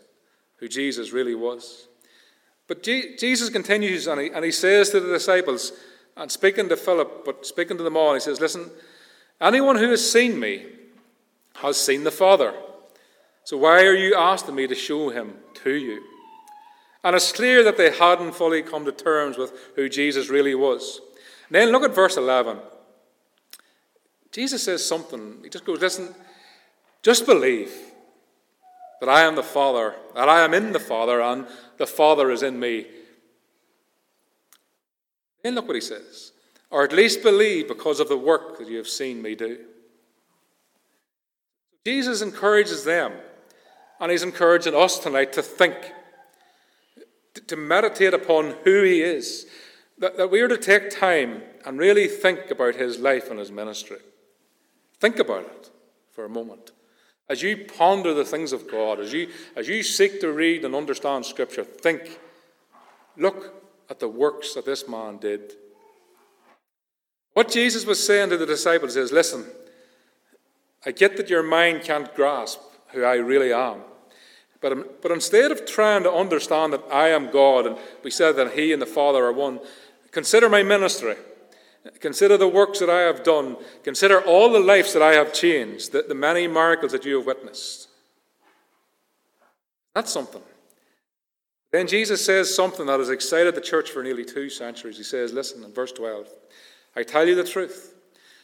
who 0.56 0.68
Jesus 0.68 1.12
really 1.12 1.36
was. 1.36 1.88
But 2.66 2.82
Jesus 2.82 3.50
continues 3.50 4.08
and 4.08 4.20
he, 4.20 4.30
and 4.30 4.44
he 4.44 4.52
says 4.52 4.90
to 4.90 5.00
the 5.00 5.14
disciples, 5.14 5.74
and 6.16 6.32
speaking 6.32 6.68
to 6.70 6.78
Philip, 6.78 7.24
but 7.26 7.46
speaking 7.46 7.78
to 7.78 7.84
them 7.84 7.96
all, 7.96 8.14
he 8.14 8.20
says, 8.20 8.42
Listen, 8.42 8.72
anyone 9.40 9.76
who 9.76 9.90
has 9.92 10.12
seen 10.12 10.40
me 10.40 10.66
has 11.58 11.78
seen 11.78 12.04
the 12.04 12.12
Father. 12.12 12.54
So 13.44 13.58
why 13.58 13.86
are 13.86 13.96
you 13.96 14.16
asking 14.16 14.56
me 14.56 14.66
to 14.68 14.76
show 14.76 15.10
him 15.10 15.36
to 15.64 15.74
you? 15.74 16.04
And 17.04 17.16
it's 17.16 17.32
clear 17.32 17.64
that 17.64 17.78
they 17.78 17.92
hadn't 17.92 18.34
fully 18.34 18.62
come 18.62 18.84
to 18.86 18.92
terms 18.92 19.38
with 19.38 19.54
who 19.76 19.88
Jesus 19.88 20.30
really 20.30 20.56
was. 20.56 21.00
And 21.48 21.56
then 21.56 21.70
look 21.70 21.84
at 21.84 21.96
verse 21.96 22.18
11. 22.18 22.58
Jesus 24.32 24.64
says 24.64 24.86
something. 24.86 25.38
He 25.44 25.50
just 25.50 25.66
goes, 25.66 25.82
Listen, 25.82 26.14
just 27.04 27.26
believe 27.26 27.72
that 29.00 29.10
I 29.10 29.22
am 29.22 29.36
the 29.36 29.44
Father, 29.44 29.96
that 30.16 30.30
I 30.30 30.44
am 30.44 30.54
in 30.54 30.72
the 30.72 30.80
Father, 30.80 31.22
and 31.22 31.48
the 31.78 31.88
Father 31.88 32.32
is 32.32 32.44
in 32.44 32.60
me. 32.60 32.88
Then 35.44 35.56
look 35.56 35.68
what 35.68 35.76
he 35.76 35.82
says. 35.82 36.32
Or 36.70 36.84
at 36.84 36.92
least 36.92 37.24
believe 37.24 37.68
because 37.68 38.00
of 38.00 38.10
the 38.10 38.18
work 38.18 38.58
that 38.58 38.68
you 38.68 38.78
have 38.78 38.88
seen 38.88 39.22
me 39.22 39.36
do. 39.36 39.60
Jesus 41.86 42.22
encourages 42.22 42.84
them 42.84 43.14
and 44.00 44.12
he's 44.12 44.24
encouraging 44.24 44.76
us 44.76 45.00
tonight 45.00 45.32
to 45.34 45.42
think, 45.42 45.76
to 47.48 47.56
meditate 47.56 48.14
upon 48.14 48.56
who 48.64 48.84
he 48.84 49.02
is, 49.02 49.46
that, 49.98 50.18
that 50.18 50.30
we 50.30 50.42
are 50.42 50.50
to 50.50 50.58
take 50.58 50.90
time 50.90 51.42
and 51.66 51.80
really 51.80 52.08
think 52.08 52.52
about 52.52 52.76
his 52.76 53.00
life 53.00 53.30
and 53.30 53.40
his 53.40 53.52
ministry. 53.52 53.98
Think 55.00 55.20
about 55.20 55.46
it 55.46 55.70
for 56.12 56.26
a 56.26 56.30
moment. 56.30 56.72
As 57.30 57.42
you 57.42 57.58
ponder 57.58 58.14
the 58.14 58.26
things 58.26 58.54
of 58.54 58.70
God, 58.70 59.00
as 59.00 59.12
you, 59.12 59.30
as 59.56 59.68
you 59.68 59.84
seek 59.84 60.22
to 60.22 60.32
read 60.32 60.64
and 60.64 60.74
understand 60.74 61.26
Scripture, 61.26 61.64
think, 61.64 62.20
look 63.18 63.54
at 63.90 64.00
the 64.00 64.08
works 64.08 64.54
that 64.54 64.66
this 64.66 64.88
man 64.88 65.18
did. 65.18 65.54
What 67.34 67.52
Jesus 67.52 67.86
was 67.86 68.06
saying 68.06 68.30
to 68.30 68.38
the 68.38 68.46
disciples 68.46 68.96
is 68.96 69.12
listen, 69.12 69.46
I 70.86 70.92
get 70.92 71.18
that 71.18 71.30
your 71.30 71.44
mind 71.44 71.84
can't 71.84 72.14
grasp 72.16 72.60
who 72.88 73.04
I 73.04 73.16
really 73.16 73.52
am. 73.52 73.82
But, 74.62 75.02
but 75.02 75.12
instead 75.12 75.52
of 75.52 75.66
trying 75.66 76.04
to 76.04 76.12
understand 76.12 76.74
that 76.74 76.84
I 76.92 77.10
am 77.10 77.30
God, 77.30 77.68
and 77.68 77.78
we 78.04 78.10
said 78.10 78.36
that 78.38 78.54
He 78.54 78.74
and 78.74 78.82
the 78.82 78.88
Father 78.88 79.26
are 79.26 79.34
one, 79.34 79.60
consider 80.12 80.50
my 80.50 80.64
ministry. 80.64 81.16
Consider 82.00 82.38
the 82.38 82.48
works 82.48 82.80
that 82.80 82.90
I 82.90 83.02
have 83.02 83.24
done. 83.24 83.58
Consider 83.84 84.22
all 84.22 84.52
the 84.52 84.60
lives 84.60 84.94
that 84.94 85.02
I 85.02 85.14
have 85.14 85.34
changed, 85.34 85.92
the, 85.92 86.04
the 86.04 86.16
many 86.16 86.48
miracles 86.48 86.92
that 86.92 87.06
you 87.06 87.18
have 87.18 87.26
witnessed. 87.26 87.88
That's 89.94 90.12
something. 90.12 90.42
Then 91.72 91.88
Jesus 91.88 92.24
says 92.24 92.54
something 92.54 92.86
that 92.86 93.00
has 93.00 93.10
excited 93.10 93.56
the 93.56 93.62
church 93.62 93.92
for 93.92 94.04
nearly 94.04 94.24
two 94.24 94.50
centuries. 94.50 94.98
He 94.98 95.04
says, 95.04 95.34
Listen, 95.34 95.64
in 95.64 95.74
verse 95.74 95.92
12, 95.92 96.28
I 96.96 97.04
tell 97.04 97.28
you 97.28 97.36
the 97.36 97.44
truth, 97.44 97.94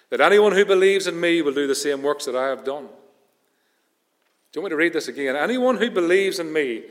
that 0.09 0.21
anyone 0.21 0.51
who 0.51 0.65
believes 0.65 1.07
in 1.07 1.19
me 1.19 1.41
will 1.41 1.53
do 1.53 1.65
the 1.65 1.73
same 1.73 2.03
works 2.03 2.25
that 2.25 2.35
I 2.35 2.47
have 2.50 2.63
done. 2.63 2.85
Do 2.85 4.59
you 4.59 4.62
want 4.62 4.65
me 4.65 4.75
to 4.75 4.83
read 4.83 4.93
this 4.93 5.07
again? 5.07 5.35
Anyone 5.35 5.77
who 5.77 5.89
believes 5.89 6.38
in 6.38 6.53
me 6.53 6.83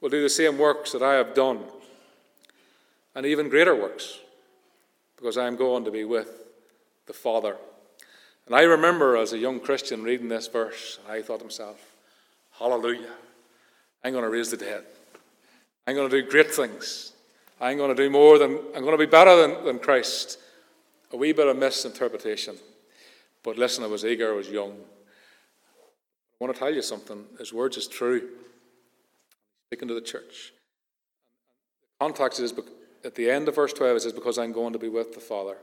will 0.00 0.08
do 0.08 0.22
the 0.22 0.30
same 0.30 0.56
works 0.56 0.92
that 0.92 1.02
I 1.02 1.14
have 1.14 1.34
done, 1.34 1.60
and 3.14 3.26
even 3.26 3.50
greater 3.50 3.74
works, 3.74 4.20
because 5.22 5.38
I 5.38 5.46
am 5.46 5.54
going 5.54 5.84
to 5.84 5.92
be 5.92 6.02
with 6.02 6.28
the 7.06 7.12
Father. 7.12 7.56
And 8.46 8.56
I 8.56 8.62
remember 8.62 9.16
as 9.16 9.32
a 9.32 9.38
young 9.38 9.60
Christian 9.60 10.02
reading 10.02 10.28
this 10.28 10.48
verse, 10.48 10.98
and 11.04 11.12
I 11.12 11.22
thought 11.22 11.38
to 11.38 11.44
myself, 11.44 11.94
Hallelujah, 12.58 13.12
I'm 14.02 14.12
going 14.12 14.24
to 14.24 14.30
raise 14.30 14.50
the 14.50 14.56
dead. 14.56 14.82
I'm 15.86 15.94
going 15.94 16.10
to 16.10 16.22
do 16.22 16.28
great 16.28 16.50
things. 16.50 17.12
I'm 17.60 17.76
going 17.76 17.94
to 17.94 18.02
do 18.02 18.10
more 18.10 18.36
than, 18.36 18.58
I'm 18.74 18.82
going 18.82 18.98
to 18.98 18.98
be 18.98 19.06
better 19.06 19.36
than, 19.36 19.64
than 19.64 19.78
Christ. 19.78 20.38
A 21.12 21.16
wee 21.16 21.32
bit 21.32 21.46
of 21.46 21.56
misinterpretation. 21.56 22.56
But 23.44 23.56
listen, 23.56 23.84
I 23.84 23.86
was 23.86 24.04
eager, 24.04 24.32
I 24.32 24.36
was 24.36 24.48
young. 24.48 24.72
I 24.72 26.44
want 26.44 26.52
to 26.52 26.58
tell 26.58 26.74
you 26.74 26.82
something. 26.82 27.24
His 27.38 27.52
words 27.52 27.76
is 27.76 27.86
true. 27.86 28.28
Speaking 29.68 29.86
to 29.86 29.94
the 29.94 30.00
church. 30.00 30.52
Context 32.00 32.40
is 32.40 32.52
at 33.04 33.14
the 33.14 33.30
end 33.30 33.48
of 33.48 33.54
verse 33.54 33.72
12, 33.72 33.96
it 33.96 34.00
says, 34.02 34.12
Because 34.12 34.38
I'm 34.38 34.52
going 34.52 34.72
to 34.72 34.78
be 34.78 34.88
with 34.88 35.14
the 35.14 35.20
Father. 35.20 35.56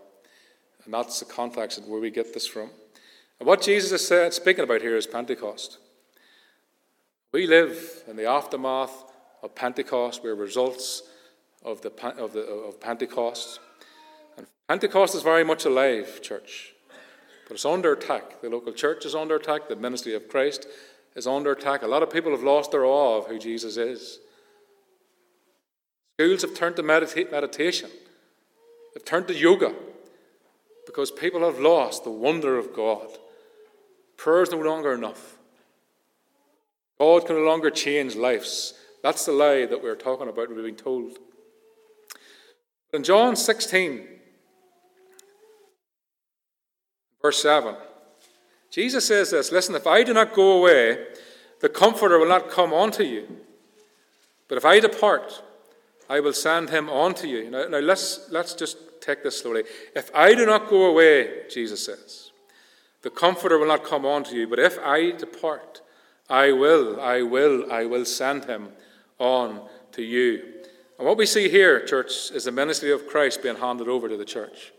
And 0.86 0.94
that's 0.94 1.20
the 1.20 1.26
context 1.26 1.82
where 1.86 2.00
we 2.00 2.10
get 2.10 2.34
this 2.34 2.48
from. 2.48 2.70
And 3.40 3.48
what 3.48 3.62
Jesus 3.62 3.92
is 3.92 4.08
saying, 4.08 4.32
speaking 4.32 4.64
about 4.64 4.82
here 4.82 4.98
is 4.98 5.08
Pentecost. 5.08 5.78
We 7.32 7.48
live 7.48 8.04
in 8.08 8.16
the 8.16 8.26
aftermath 8.26 9.04
of 9.44 9.56
Pentecost. 9.56 10.24
We're 10.24 10.36
results 10.36 11.04
of, 11.64 11.82
the, 11.82 11.92
of, 12.18 12.34
the, 12.34 12.42
of 12.42 12.80
Pentecost. 12.80 13.60
And 14.38 14.48
Pentecost 14.68 15.16
is 15.16 15.22
very 15.22 15.44
much 15.44 15.66
alive, 15.66 16.22
church. 16.22 16.74
But 17.48 17.56
it's 17.56 17.66
under 17.66 17.94
attack. 17.94 18.42
The 18.42 18.50
local 18.50 18.74
church 18.74 19.06
is 19.06 19.16
under 19.16 19.36
attack. 19.36 19.70
The 19.70 19.76
ministry 19.76 20.16
of 20.16 20.28
Christ 20.28 20.68
is 21.16 21.28
under 21.28 21.52
attack. 21.52 21.84
A 21.84 21.88
lot 21.88 22.04
of 22.04 22.12
people 22.12 22.32
have 22.32 22.44
lost 22.44 22.72
their 22.72 22.86
awe 22.86 23.18
of 23.18 23.28
who 23.28 23.40
Jesus 23.40 23.78
is. 23.78 24.20
Schools 26.20 26.42
have 26.42 26.54
turned 26.54 26.76
to 26.76 26.84
medita- 26.84 27.32
meditation, 27.32 27.90
they've 28.94 29.06
turned 29.06 29.30
to 29.30 29.34
yoga 29.34 29.74
because 30.86 31.12
people 31.12 31.40
have 31.46 31.62
lost 31.62 32.04
the 32.04 32.10
wonder 32.10 32.58
of 32.58 32.74
God. 32.74 33.08
Prayer 34.18 34.42
is 34.42 34.52
no 34.52 34.58
longer 34.58 34.92
enough. 34.92 35.38
God 37.00 37.26
can 37.26 37.38
no 37.38 37.44
longer 37.44 37.70
change 37.70 38.18
lives. 38.18 38.74
That's 39.02 39.26
the 39.26 39.32
lie 39.32 39.66
that 39.66 39.82
we're 39.82 39.96
talking 39.96 40.28
about, 40.28 40.50
we're 40.50 40.62
being 40.62 40.76
told. 40.76 41.20
In 42.92 43.02
John 43.02 43.38
16, 43.38 44.06
verse 47.22 47.42
7, 47.42 47.76
Jesus 48.70 49.08
says 49.08 49.32
this 49.32 49.54
Listen, 49.54 49.74
if 49.74 49.88
I 49.88 50.04
do 50.04 50.14
not 50.14 50.34
go 50.34 50.60
away, 50.60 51.02
the 51.62 51.70
Comforter 51.70 52.20
will 52.20 52.28
not 52.28 52.50
come 52.50 52.74
unto 52.74 53.04
you. 53.04 53.26
But 54.50 54.58
if 54.58 54.66
I 54.66 54.82
depart, 54.82 55.44
I 56.10 56.20
will 56.20 56.34
send 56.34 56.72
him 56.72 56.90
on 56.90 57.14
to 57.16 57.28
you. 57.28 57.50
Now, 57.52 57.68
now 57.68 57.80
let's, 57.80 58.30
let's 58.32 58.56
just 58.56 58.78
take 59.00 59.24
this 59.24 59.40
slowly. 59.40 59.64
If 59.96 60.14
I 60.16 60.34
do 60.34 60.46
not 60.46 60.68
go 60.68 60.86
away, 60.86 61.44
Jesus 61.50 61.86
says, 61.86 62.32
the 63.02 63.10
Comforter 63.10 63.58
will 63.58 63.68
not 63.68 63.84
come 63.84 64.06
on 64.06 64.24
to 64.26 64.36
you. 64.36 64.48
But 64.48 64.60
if 64.60 64.78
I 64.80 65.12
depart, 65.12 65.82
I 66.30 66.52
will, 66.52 67.00
I 67.00 67.22
will, 67.22 67.72
I 67.72 67.86
will 67.86 68.06
send 68.06 68.46
him 68.46 68.70
on 69.20 69.62
to 69.94 70.02
you. 70.02 70.44
And 70.98 71.08
what 71.08 71.18
we 71.18 71.26
see 71.26 71.48
here, 71.48 71.86
church, 71.86 72.32
is 72.32 72.44
the 72.44 72.52
ministry 72.52 72.92
of 72.92 73.08
Christ 73.08 73.42
being 73.42 73.56
handed 73.56 73.88
over 73.88 74.10
to 74.10 74.18
the 74.18 74.26
church. 74.26 74.74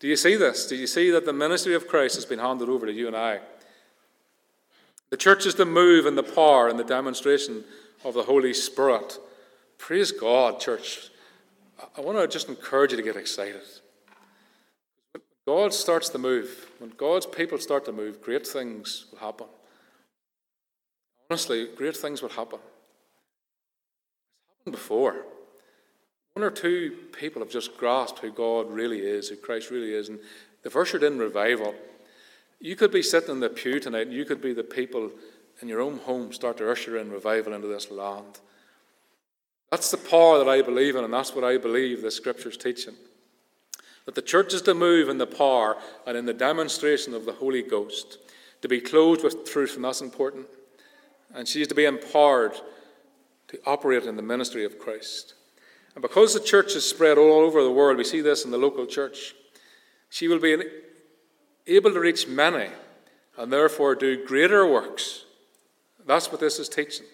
Do 0.00 0.08
you 0.08 0.16
see 0.16 0.34
this? 0.36 0.66
Do 0.66 0.76
you 0.76 0.86
see 0.86 1.10
that 1.12 1.26
the 1.26 1.32
ministry 1.32 1.74
of 1.74 1.86
Christ 1.86 2.16
has 2.16 2.26
been 2.26 2.40
handed 2.40 2.68
over 2.68 2.86
to 2.86 2.92
you 2.92 3.06
and 3.06 3.16
I? 3.16 3.40
The 5.10 5.16
church 5.16 5.46
is 5.46 5.54
the 5.54 5.64
move 5.64 6.06
and 6.06 6.18
the 6.18 6.24
power 6.24 6.68
and 6.68 6.78
the 6.78 6.84
demonstration 6.84 7.64
of 8.04 8.14
the 8.14 8.24
Holy 8.24 8.52
Spirit. 8.52 9.18
Praise 9.78 10.12
God, 10.12 10.60
church. 10.60 11.10
I 11.96 12.00
want 12.00 12.18
to 12.18 12.26
just 12.26 12.48
encourage 12.48 12.92
you 12.92 12.96
to 12.96 13.02
get 13.02 13.16
excited. 13.16 13.60
When 15.12 15.22
God 15.46 15.74
starts 15.74 16.08
to 16.10 16.18
move, 16.18 16.70
when 16.78 16.90
God's 16.96 17.26
people 17.26 17.58
start 17.58 17.84
to 17.86 17.92
move, 17.92 18.22
great 18.22 18.46
things 18.46 19.06
will 19.10 19.18
happen. 19.18 19.46
Honestly, 21.30 21.68
great 21.76 21.96
things 21.96 22.22
will 22.22 22.28
happen 22.28 22.60
It's 24.48 24.58
happened 24.58 24.72
before. 24.72 25.16
One 26.34 26.44
or 26.44 26.50
two 26.50 26.96
people 27.12 27.42
have 27.42 27.50
just 27.50 27.76
grasped 27.76 28.18
who 28.18 28.30
God 28.30 28.70
really 28.70 29.00
is, 29.00 29.28
who 29.28 29.36
Christ 29.36 29.70
really 29.70 29.92
is, 29.92 30.08
and 30.08 30.18
they've 30.62 30.76
ushered 30.76 31.02
in 31.02 31.18
revival. 31.18 31.74
You 32.60 32.76
could 32.76 32.90
be 32.90 33.02
sitting 33.02 33.30
in 33.30 33.40
the 33.40 33.48
pew 33.48 33.78
tonight, 33.78 34.06
and 34.06 34.12
you 34.12 34.24
could 34.24 34.40
be 34.40 34.52
the 34.52 34.64
people 34.64 35.10
in 35.60 35.68
your 35.68 35.80
own 35.80 35.98
home 35.98 36.32
start 36.32 36.56
to 36.58 36.70
usher 36.70 36.98
in 36.98 37.10
revival 37.10 37.52
into 37.52 37.68
this 37.68 37.90
land. 37.90 38.40
That's 39.74 39.90
the 39.90 39.96
power 39.96 40.38
that 40.38 40.48
I 40.48 40.62
believe 40.62 40.94
in, 40.94 41.02
and 41.02 41.12
that's 41.12 41.34
what 41.34 41.42
I 41.42 41.58
believe 41.58 42.00
the 42.00 42.08
Scripture's 42.08 42.56
teaching. 42.56 42.94
That 44.04 44.14
the 44.14 44.22
church 44.22 44.54
is 44.54 44.62
to 44.62 44.72
move 44.72 45.08
in 45.08 45.18
the 45.18 45.26
power 45.26 45.76
and 46.06 46.16
in 46.16 46.26
the 46.26 46.32
demonstration 46.32 47.12
of 47.12 47.24
the 47.24 47.32
Holy 47.32 47.60
Ghost, 47.60 48.18
to 48.62 48.68
be 48.68 48.80
clothed 48.80 49.24
with 49.24 49.44
truth, 49.44 49.74
and 49.74 49.84
that's 49.84 50.00
important. 50.00 50.46
And 51.34 51.48
she 51.48 51.60
is 51.60 51.66
to 51.66 51.74
be 51.74 51.86
empowered 51.86 52.52
to 53.48 53.58
operate 53.66 54.04
in 54.04 54.14
the 54.14 54.22
ministry 54.22 54.64
of 54.64 54.78
Christ. 54.78 55.34
And 55.96 56.02
because 56.02 56.34
the 56.34 56.38
church 56.38 56.76
is 56.76 56.88
spread 56.88 57.18
all 57.18 57.40
over 57.40 57.60
the 57.60 57.72
world, 57.72 57.98
we 57.98 58.04
see 58.04 58.20
this 58.20 58.44
in 58.44 58.52
the 58.52 58.58
local 58.58 58.86
church, 58.86 59.34
she 60.08 60.28
will 60.28 60.38
be 60.38 60.56
able 61.66 61.90
to 61.90 61.98
reach 61.98 62.28
many 62.28 62.68
and 63.36 63.52
therefore 63.52 63.96
do 63.96 64.24
greater 64.24 64.64
works. 64.70 65.24
That's 66.06 66.30
what 66.30 66.38
this 66.38 66.60
is 66.60 66.68
teaching. 66.68 67.06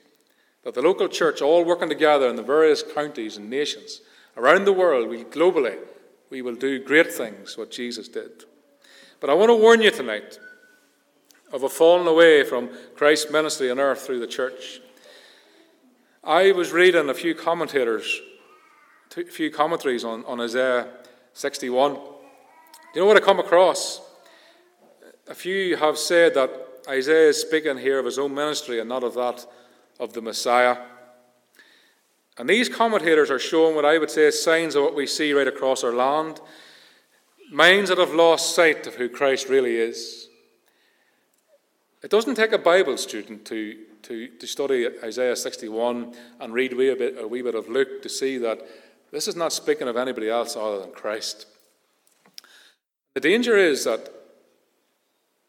That 0.64 0.75
the 0.75 0.83
local 0.83 1.09
church, 1.09 1.40
all 1.40 1.64
working 1.64 1.88
together 1.88 2.29
in 2.29 2.37
the 2.37 2.43
various 2.43 2.83
counties 2.83 3.37
and 3.37 3.49
nations 3.49 4.00
around 4.37 4.64
the 4.64 4.73
world, 4.73 5.09
we 5.09 5.25
globally, 5.25 5.79
we 6.29 6.43
will 6.43 6.55
do 6.55 6.83
great 6.83 7.12
things, 7.12 7.57
what 7.57 7.71
Jesus 7.71 8.09
did. 8.09 8.45
But 9.21 9.31
I 9.31 9.35
want 9.35 9.50
to 9.50 9.55
warn 9.55 9.83
you 9.83 9.90
tonight 9.90 10.38
of 11.52 11.62
a 11.62 11.69
falling 11.69 12.07
away 12.07 12.45
from 12.45 12.71
Christ's 12.95 13.31
ministry 13.31 13.71
on 13.71 13.81
earth 13.81 14.02
through 14.02 14.21
the 14.21 14.26
church. 14.26 14.81
I 16.23 16.52
was 16.52 16.71
reading 16.71 17.09
a 17.09 17.14
few 17.14 17.35
commentators, 17.35 18.21
a 19.17 19.25
few 19.25 19.50
commentaries 19.50 20.05
on, 20.05 20.25
on 20.26 20.40
Isaiah 20.40 20.88
61. 21.33 21.95
Do 21.95 22.00
you 22.95 23.00
know 23.00 23.07
what 23.07 23.17
I 23.17 23.21
come 23.21 23.40
across? 23.40 24.00
A 25.29 25.35
few 25.35 25.76
have 25.76 25.97
said 25.97 26.35
that 26.35 26.50
Isaiah 26.88 27.29
is 27.29 27.40
speaking 27.40 27.79
here 27.79 27.99
of 27.99 28.05
his 28.05 28.19
own 28.19 28.35
ministry 28.35 28.81
and 28.81 28.88
not 28.88 29.05
of 29.05 29.14
that 29.14 29.47
of 30.00 30.14
the 30.14 30.21
Messiah. 30.21 30.78
And 32.37 32.49
these 32.49 32.69
commentators 32.69 33.30
are 33.30 33.38
showing 33.38 33.76
what 33.76 33.85
I 33.85 33.99
would 33.99 34.11
say 34.11 34.23
is 34.23 34.42
signs 34.42 34.75
of 34.75 34.83
what 34.83 34.97
we 34.97 35.07
see 35.07 35.33
right 35.33 35.47
across 35.47 35.85
our 35.85 35.92
land 35.92 36.40
minds 37.52 37.90
that 37.90 37.99
have 37.99 38.14
lost 38.14 38.54
sight 38.54 38.87
of 38.87 38.95
who 38.95 39.09
Christ 39.09 39.49
really 39.49 39.76
is. 39.76 40.28
It 42.02 42.11
doesn't 42.11 42.37
take 42.37 42.52
a 42.52 42.59
Bible 42.59 42.97
student 42.97 43.45
to 43.47 43.76
to, 44.02 44.28
to 44.28 44.47
study 44.47 44.88
Isaiah 45.02 45.37
61 45.37 46.14
and 46.40 46.52
read 46.52 46.73
a 46.73 46.76
wee, 46.76 46.95
bit, 46.95 47.16
a 47.19 47.28
wee 47.28 47.42
bit 47.42 47.54
of 47.54 47.69
Luke 47.69 48.02
to 48.02 48.09
see 48.09 48.38
that 48.38 48.66
this 49.11 49.28
is 49.28 49.37
not 49.37 49.52
speaking 49.52 49.88
of 49.88 49.97
anybody 49.97 50.28
else 50.28 50.57
other 50.57 50.80
than 50.80 50.92
Christ. 50.92 51.47
The 53.14 53.21
danger 53.21 53.57
is 53.57 53.85
that 53.85 54.09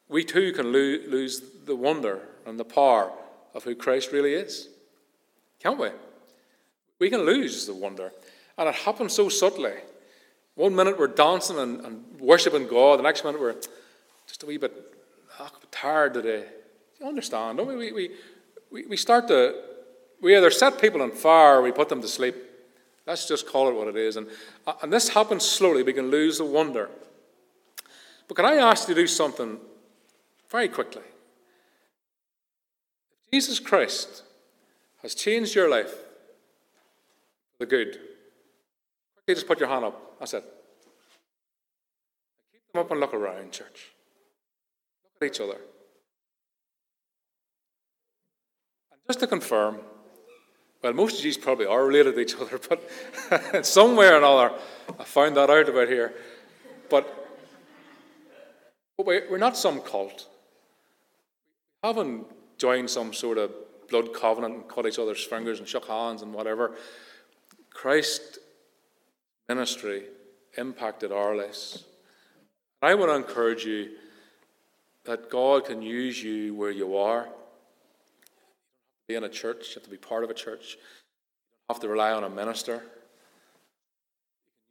we 0.10 0.24
too 0.24 0.52
can 0.52 0.74
lo- 0.74 1.00
lose 1.08 1.42
the 1.66 1.76
wonder 1.76 2.28
and 2.46 2.60
the 2.60 2.66
power 2.66 3.12
of 3.54 3.64
who 3.64 3.76
Christ 3.76 4.12
really 4.12 4.34
is. 4.34 4.70
Can't 5.60 5.80
we? 5.80 5.90
We 7.00 7.10
can 7.10 7.22
lose 7.22 7.66
the 7.66 7.74
wonder. 7.74 8.12
And 8.58 8.70
it 8.70 8.76
happens 8.76 9.14
so 9.14 9.30
subtly. 9.30 9.74
One 10.56 10.76
minute 10.76 11.00
we're 11.00 11.08
dancing 11.08 11.58
and, 11.58 11.84
and 11.86 12.04
worshipping 12.20 12.68
God, 12.68 13.00
the 13.00 13.04
next 13.04 13.24
minute 13.24 13.40
we're 13.40 13.56
just 14.28 14.44
a 14.44 14.46
wee 14.46 14.58
bit 14.58 14.74
oh, 15.40 15.50
tired 15.72 16.14
today. 16.14 16.46
You 17.00 17.08
understand, 17.08 17.58
don't 17.58 17.68
we? 17.68 17.76
We, 17.76 17.92
we, 17.92 18.12
we, 18.72 18.86
we 18.88 18.98
start 18.98 19.28
to, 19.30 19.62
we 20.22 20.36
either 20.36 20.52
set 20.52 20.80
people 20.80 21.02
on 21.02 21.12
fire 21.12 21.58
or 21.58 21.62
we 21.62 21.72
put 21.72 21.90
them 21.90 22.02
to 22.02 22.08
sleep. 22.08 22.36
Let's 23.08 23.28
just 23.28 23.48
call 23.48 23.70
it 23.70 23.76
what 23.76 23.88
it 23.88 23.96
is. 23.96 24.18
And, 24.18 24.28
uh, 24.68 24.74
and 24.84 24.94
this 24.94 25.10
happens 25.10 25.44
slowly. 25.44 25.84
We 25.84 25.94
can 25.94 26.12
lose 26.12 26.38
the 26.38 26.46
wonder. 26.46 26.90
But 28.28 28.38
can 28.38 28.46
I 28.46 28.56
ask 28.56 28.88
you 28.88 28.96
to 28.96 29.02
do 29.02 29.08
something 29.08 29.58
very 30.50 30.70
quickly? 30.70 31.02
Jesus 33.34 33.60
Christ 33.60 34.24
has 35.02 35.16
changed 35.16 35.56
your 35.56 35.70
life 35.70 35.92
for 35.92 37.60
the 37.60 37.66
good, 37.66 38.00
quickly 39.16 39.36
just 39.36 39.48
put 39.48 39.60
your 39.60 39.70
hand 39.70 39.86
up. 39.86 40.20
That's 40.20 40.34
it. 40.34 40.44
Keep 42.52 42.74
them 42.74 42.82
up 42.82 42.92
and 42.92 43.00
look 43.00 43.14
around, 43.14 43.52
church. 43.52 43.92
Look 45.22 45.30
at 45.30 45.36
each 45.36 45.42
other. 45.42 45.60
And 48.92 49.00
just 49.08 49.20
to 49.22 49.28
confirm, 49.28 49.80
well, 50.84 50.94
most 50.94 51.18
of 51.18 51.24
these 51.24 51.38
probably 51.38 51.68
are 51.68 51.86
related 51.86 52.16
to 52.16 52.20
each 52.20 52.36
other, 52.36 52.60
but 52.70 53.66
somewhere 53.66 54.16
or 54.16 54.18
another, 54.18 54.56
I 55.00 55.04
found 55.06 55.38
that 55.38 55.50
out 55.50 55.70
about 55.70 55.88
here. 55.88 56.14
But, 56.90 57.08
but 58.98 59.06
we're 59.06 59.38
not 59.38 59.56
some 59.56 59.80
cult. 59.80 60.28
We 61.82 61.88
haven't 61.88 62.26
joined 62.62 62.88
some 62.88 63.12
sort 63.12 63.40
of 63.40 63.52
blood 63.90 64.14
covenant 64.14 64.54
and 64.54 64.68
cut 64.68 64.86
each 64.86 65.00
other's 65.00 65.24
fingers 65.24 65.58
and 65.58 65.68
shook 65.68 65.88
hands 65.88 66.22
and 66.22 66.32
whatever. 66.32 66.76
Christ's 67.72 68.38
ministry 69.50 70.04
impacted 70.56 71.12
our 71.12 71.36
lives. 71.36 71.86
I 72.84 72.94
want 72.94 73.10
to 73.10 73.16
encourage 73.16 73.66
you 73.66 73.90
that 75.06 75.32
God 75.32 75.66
can 75.66 75.82
use 75.82 76.22
you 76.22 76.54
where 76.54 76.70
you 76.70 76.96
are 76.96 77.28
be 79.08 79.16
in 79.16 79.24
a 79.24 79.30
church, 79.30 79.70
you 79.70 79.74
have 79.76 79.84
to 79.84 79.90
be 79.90 79.98
part 79.98 80.24
of 80.24 80.30
a 80.30 80.34
church. 80.34 80.76
You 80.76 80.82
don't 81.68 81.76
have 81.78 81.82
to 81.82 81.90
rely 81.90 82.12
on 82.14 82.24
a 82.24 82.30
minister. 82.30 82.84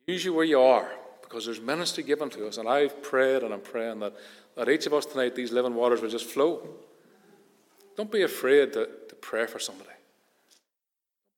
Use 0.06 0.25
you 0.25 0.32
where 0.32 0.47
you 0.47 0.61
are 0.61 0.90
because 1.20 1.44
there's 1.44 1.61
ministry 1.61 2.04
given 2.04 2.30
to 2.30 2.47
us. 2.47 2.56
And 2.56 2.68
I've 2.68 3.02
prayed 3.02 3.42
and 3.42 3.52
I'm 3.52 3.61
praying 3.61 3.99
that, 4.00 4.14
that 4.56 4.68
each 4.68 4.87
of 4.87 4.94
us 4.94 5.04
tonight, 5.04 5.35
these 5.35 5.52
living 5.52 5.75
waters 5.75 6.00
will 6.00 6.09
just 6.09 6.26
flow. 6.26 6.68
Don't 7.97 8.11
be 8.11 8.23
afraid 8.23 8.73
to, 8.75 8.88
to 9.09 9.14
pray 9.16 9.47
for 9.47 9.59
somebody. 9.59 9.90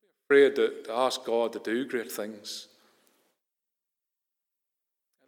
Don't 0.03 0.39
be 0.39 0.47
afraid 0.47 0.57
to, 0.57 0.83
to 0.85 0.93
ask 0.93 1.25
God 1.25 1.53
to 1.55 1.59
do 1.59 1.87
great 1.87 2.11
things. 2.11 2.69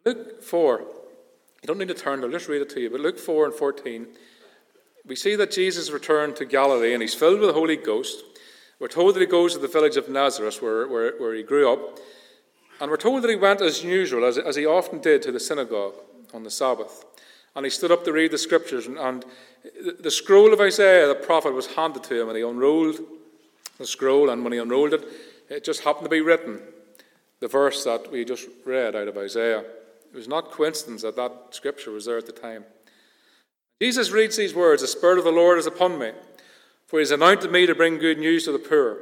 Luke 0.04 0.42
4, 0.42 0.80
you 0.80 1.66
don't 1.66 1.78
need 1.78 1.88
to 1.88 1.94
turn, 1.94 2.22
I'll 2.22 2.30
just 2.30 2.48
read 2.48 2.62
it 2.62 2.68
to 2.70 2.80
you, 2.80 2.90
but 2.90 3.00
Luke 3.00 3.18
4 3.18 3.46
and 3.46 3.54
14 3.54 4.06
we 5.06 5.16
see 5.16 5.36
that 5.36 5.50
Jesus 5.50 5.90
returned 5.90 6.36
to 6.36 6.46
Galilee 6.46 6.94
and 6.94 7.02
he's 7.02 7.14
filled 7.14 7.40
with 7.40 7.48
the 7.48 7.54
Holy 7.54 7.76
Ghost. 7.76 8.24
We're 8.80 8.88
told 8.88 9.14
that 9.14 9.20
he 9.20 9.26
goes 9.26 9.52
to 9.52 9.58
the 9.58 9.68
village 9.68 9.96
of 9.96 10.08
Nazareth 10.08 10.62
where, 10.62 10.88
where, 10.88 11.12
where 11.18 11.34
he 11.34 11.42
grew 11.42 11.70
up. 11.70 11.98
And 12.80 12.90
we're 12.90 12.96
told 12.96 13.22
that 13.22 13.30
he 13.30 13.36
went 13.36 13.60
as 13.60 13.84
usual, 13.84 14.24
as, 14.24 14.38
as 14.38 14.56
he 14.56 14.66
often 14.66 15.00
did, 15.00 15.22
to 15.22 15.32
the 15.32 15.38
synagogue 15.38 15.94
on 16.32 16.42
the 16.42 16.50
Sabbath. 16.50 17.04
And 17.56 17.64
he 17.64 17.70
stood 17.70 17.92
up 17.92 18.04
to 18.04 18.12
read 18.12 18.30
the 18.30 18.38
scriptures. 18.38 18.86
And, 18.86 18.98
and 18.98 19.24
the 20.00 20.10
scroll 20.10 20.52
of 20.52 20.60
Isaiah, 20.60 21.06
the 21.06 21.14
prophet, 21.14 21.54
was 21.54 21.66
handed 21.66 22.02
to 22.04 22.20
him. 22.20 22.28
And 22.28 22.36
he 22.36 22.42
unrolled 22.42 23.00
the 23.78 23.86
scroll. 23.86 24.30
And 24.30 24.42
when 24.42 24.52
he 24.52 24.58
unrolled 24.58 24.94
it, 24.94 25.06
it 25.48 25.64
just 25.64 25.84
happened 25.84 26.04
to 26.04 26.10
be 26.10 26.20
written 26.20 26.60
the 27.40 27.48
verse 27.48 27.84
that 27.84 28.10
we 28.10 28.24
just 28.24 28.48
read 28.64 28.96
out 28.96 29.08
of 29.08 29.18
Isaiah. 29.18 29.60
It 29.60 30.16
was 30.16 30.28
not 30.28 30.50
coincidence 30.50 31.02
that 31.02 31.16
that 31.16 31.48
scripture 31.50 31.90
was 31.90 32.06
there 32.06 32.18
at 32.18 32.26
the 32.26 32.32
time. 32.32 32.64
Jesus 33.82 34.10
reads 34.10 34.36
these 34.36 34.54
words 34.54 34.80
The 34.80 34.88
Spirit 34.88 35.18
of 35.18 35.24
the 35.24 35.30
Lord 35.30 35.58
is 35.58 35.66
upon 35.66 35.98
me, 35.98 36.12
for 36.86 36.98
he 36.98 37.02
has 37.02 37.10
anointed 37.10 37.50
me 37.50 37.66
to 37.66 37.74
bring 37.74 37.98
good 37.98 38.18
news 38.18 38.44
to 38.44 38.52
the 38.52 38.58
poor. 38.58 38.98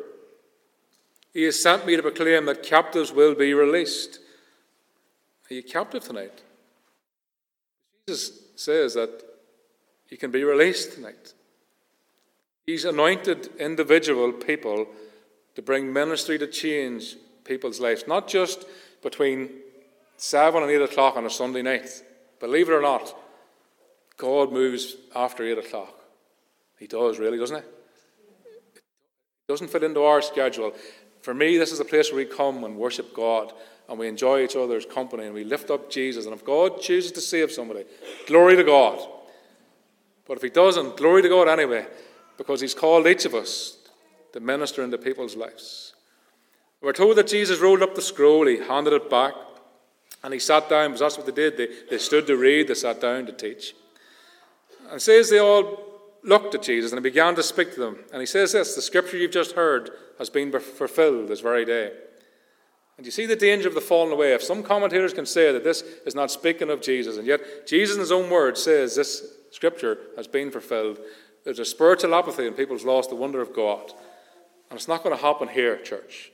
He 1.33 1.45
has 1.45 1.63
sent 1.63 1.87
me 1.87 1.97
to 1.97 2.03
proclaim 2.03 2.47
that 2.47 2.63
captives 2.63 3.13
will 3.13 3.35
be 3.35 3.55
released. 3.55 4.19
Are 5.51 5.55
you 5.55 5.63
captive 5.63 6.03
tonight? 6.03 6.43
Jesus 8.09 8.42
says 8.63 8.95
that 8.95 9.23
he 10.07 10.17
can 10.17 10.31
be 10.31 10.45
released 10.45 10.93
tonight. 10.93 11.35
He's 12.65 12.85
anointed 12.85 13.51
individual 13.59 14.33
people 14.33 14.87
to 15.55 15.63
bring 15.63 15.93
ministry 15.93 16.39
to 16.39 16.47
change 16.47 17.17
people's 17.45 17.81
lives, 17.81 18.05
not 18.07 18.29
just 18.29 18.65
between 19.03 19.51
7 20.17 20.63
and 20.63 20.71
8 20.71 20.83
o'clock 20.83 21.17
on 21.17 21.27
a 21.27 21.31
Sunday 21.31 21.63
night. 21.63 22.03
Believe 22.41 22.69
it 22.69 22.73
or 22.73 22.81
not, 22.81 23.15
God 24.17 24.53
moves 24.53 24.97
after 25.15 25.45
8 25.45 25.59
o'clock. 25.59 25.95
He 26.79 26.87
does, 26.87 27.19
really, 27.19 27.39
doesn't 27.39 27.63
he? 27.63 27.69
It 28.77 29.49
doesn't 29.49 29.71
fit 29.71 29.83
into 29.83 30.03
our 30.03 30.23
schedule. 30.23 30.73
For 31.23 31.35
me, 31.35 31.59
this 31.59 31.73
is 31.73 31.81
a 31.81 31.85
place 31.85 32.11
where 32.11 32.25
we 32.25 32.25
come 32.25 32.65
and 32.65 32.77
worship 32.77 33.15
God 33.15 33.53
and 33.89 33.99
we 33.99 34.09
enjoy 34.09 34.43
each 34.43 34.57
other's 34.57 34.87
company 34.87 35.25
and 35.25 35.35
we 35.35 35.45
lift 35.45 35.71
up 35.71 35.91
Jesus. 35.91 36.25
And 36.25 36.35
if 36.35 36.45
God 36.45 36.81
chooses 36.81 37.13
to 37.13 37.21
save 37.21 37.53
somebody, 37.53 37.85
glory 38.27 38.57
to 38.57 38.65
God. 38.65 39.01
But 40.27 40.37
if 40.37 40.43
He 40.43 40.51
doesn't, 40.51 40.97
glory 40.97 41.23
to 41.23 41.29
God 41.29 41.49
anyway, 41.49 41.87
because 42.39 42.61
He's 42.61 42.75
called 42.75 43.07
each 43.07 43.25
of 43.25 43.35
us 43.35 43.79
to 44.33 44.41
minister 44.41 44.83
into 44.83 44.99
people's 44.99 45.37
lives. 45.37 45.95
We're 46.81 46.93
told 46.93 47.17
that 47.17 47.29
Jesus 47.29 47.61
rolled 47.61 47.83
up 47.83 47.95
the 47.95 48.03
scroll, 48.03 48.47
He 48.47 48.59
handed 48.59 48.93
it 48.93 49.11
back, 49.11 49.35
and 50.25 50.33
He 50.33 50.41
sat 50.41 50.69
down 50.69 50.91
because 50.91 51.01
that's 51.01 51.17
what 51.17 51.27
they 51.27 51.33
did. 51.33 51.57
They, 51.57 51.69
they 51.91 51.99
stood 51.99 52.27
to 52.29 52.37
read, 52.37 52.69
they 52.69 52.75
sat 52.75 53.01
down 53.01 53.27
to 53.27 53.33
teach. 53.33 53.75
And 54.91 55.01
says 55.01 55.31
they 55.31 55.39
all 55.39 55.93
looked 56.23 56.55
at 56.55 56.63
Jesus 56.63 56.93
and 56.93 56.99
he 56.99 57.11
began 57.11 57.35
to 57.35 57.43
speak 57.43 57.75
to 57.75 57.81
them. 57.81 57.99
And 58.13 58.21
he 58.21 58.27
says 58.27 58.53
this 58.53 58.75
the 58.75 58.83
scripture 58.83 59.17
you've 59.17 59.31
just 59.31 59.53
heard 59.53 59.91
has 60.19 60.31
been 60.31 60.53
fulfilled 60.53 61.29
this 61.29 61.41
very 61.41 61.65
day. 61.65 61.93
And 62.97 63.07
you 63.07 63.13
see 63.13 63.27
the 63.27 63.37
danger 63.37 63.69
of 63.69 63.75
the 63.75 63.81
falling 63.81 64.13
away. 64.13 64.33
If 64.33 64.43
some 64.43 64.63
commentators 64.63 65.15
can 65.15 65.27
say 65.27 65.53
that 65.53 65.65
this 65.65 65.83
is 66.07 66.15
not 66.15 66.31
speaking 66.31 66.71
of 66.71 66.83
Jesus, 66.83 67.17
and 67.17 67.27
yet 67.27 67.67
Jesus 67.67 67.97
in 67.97 68.01
his 68.01 68.13
own 68.13 68.31
words 68.31 68.63
says 68.63 68.95
this 68.95 69.25
scripture 69.51 69.99
has 70.17 70.27
been 70.27 70.51
fulfilled, 70.51 70.99
there's 71.45 71.59
a 71.59 71.65
spiritual 71.65 72.15
apathy 72.15 72.47
and 72.47 72.57
people's 72.57 72.85
lost 72.85 73.11
the 73.11 73.17
wonder 73.17 73.41
of 73.41 73.55
God. 73.55 73.93
And 74.71 74.79
it's 74.79 74.89
not 74.89 75.03
going 75.03 75.17
to 75.17 75.23
happen 75.23 75.49
here, 75.49 75.77
church. 75.79 76.31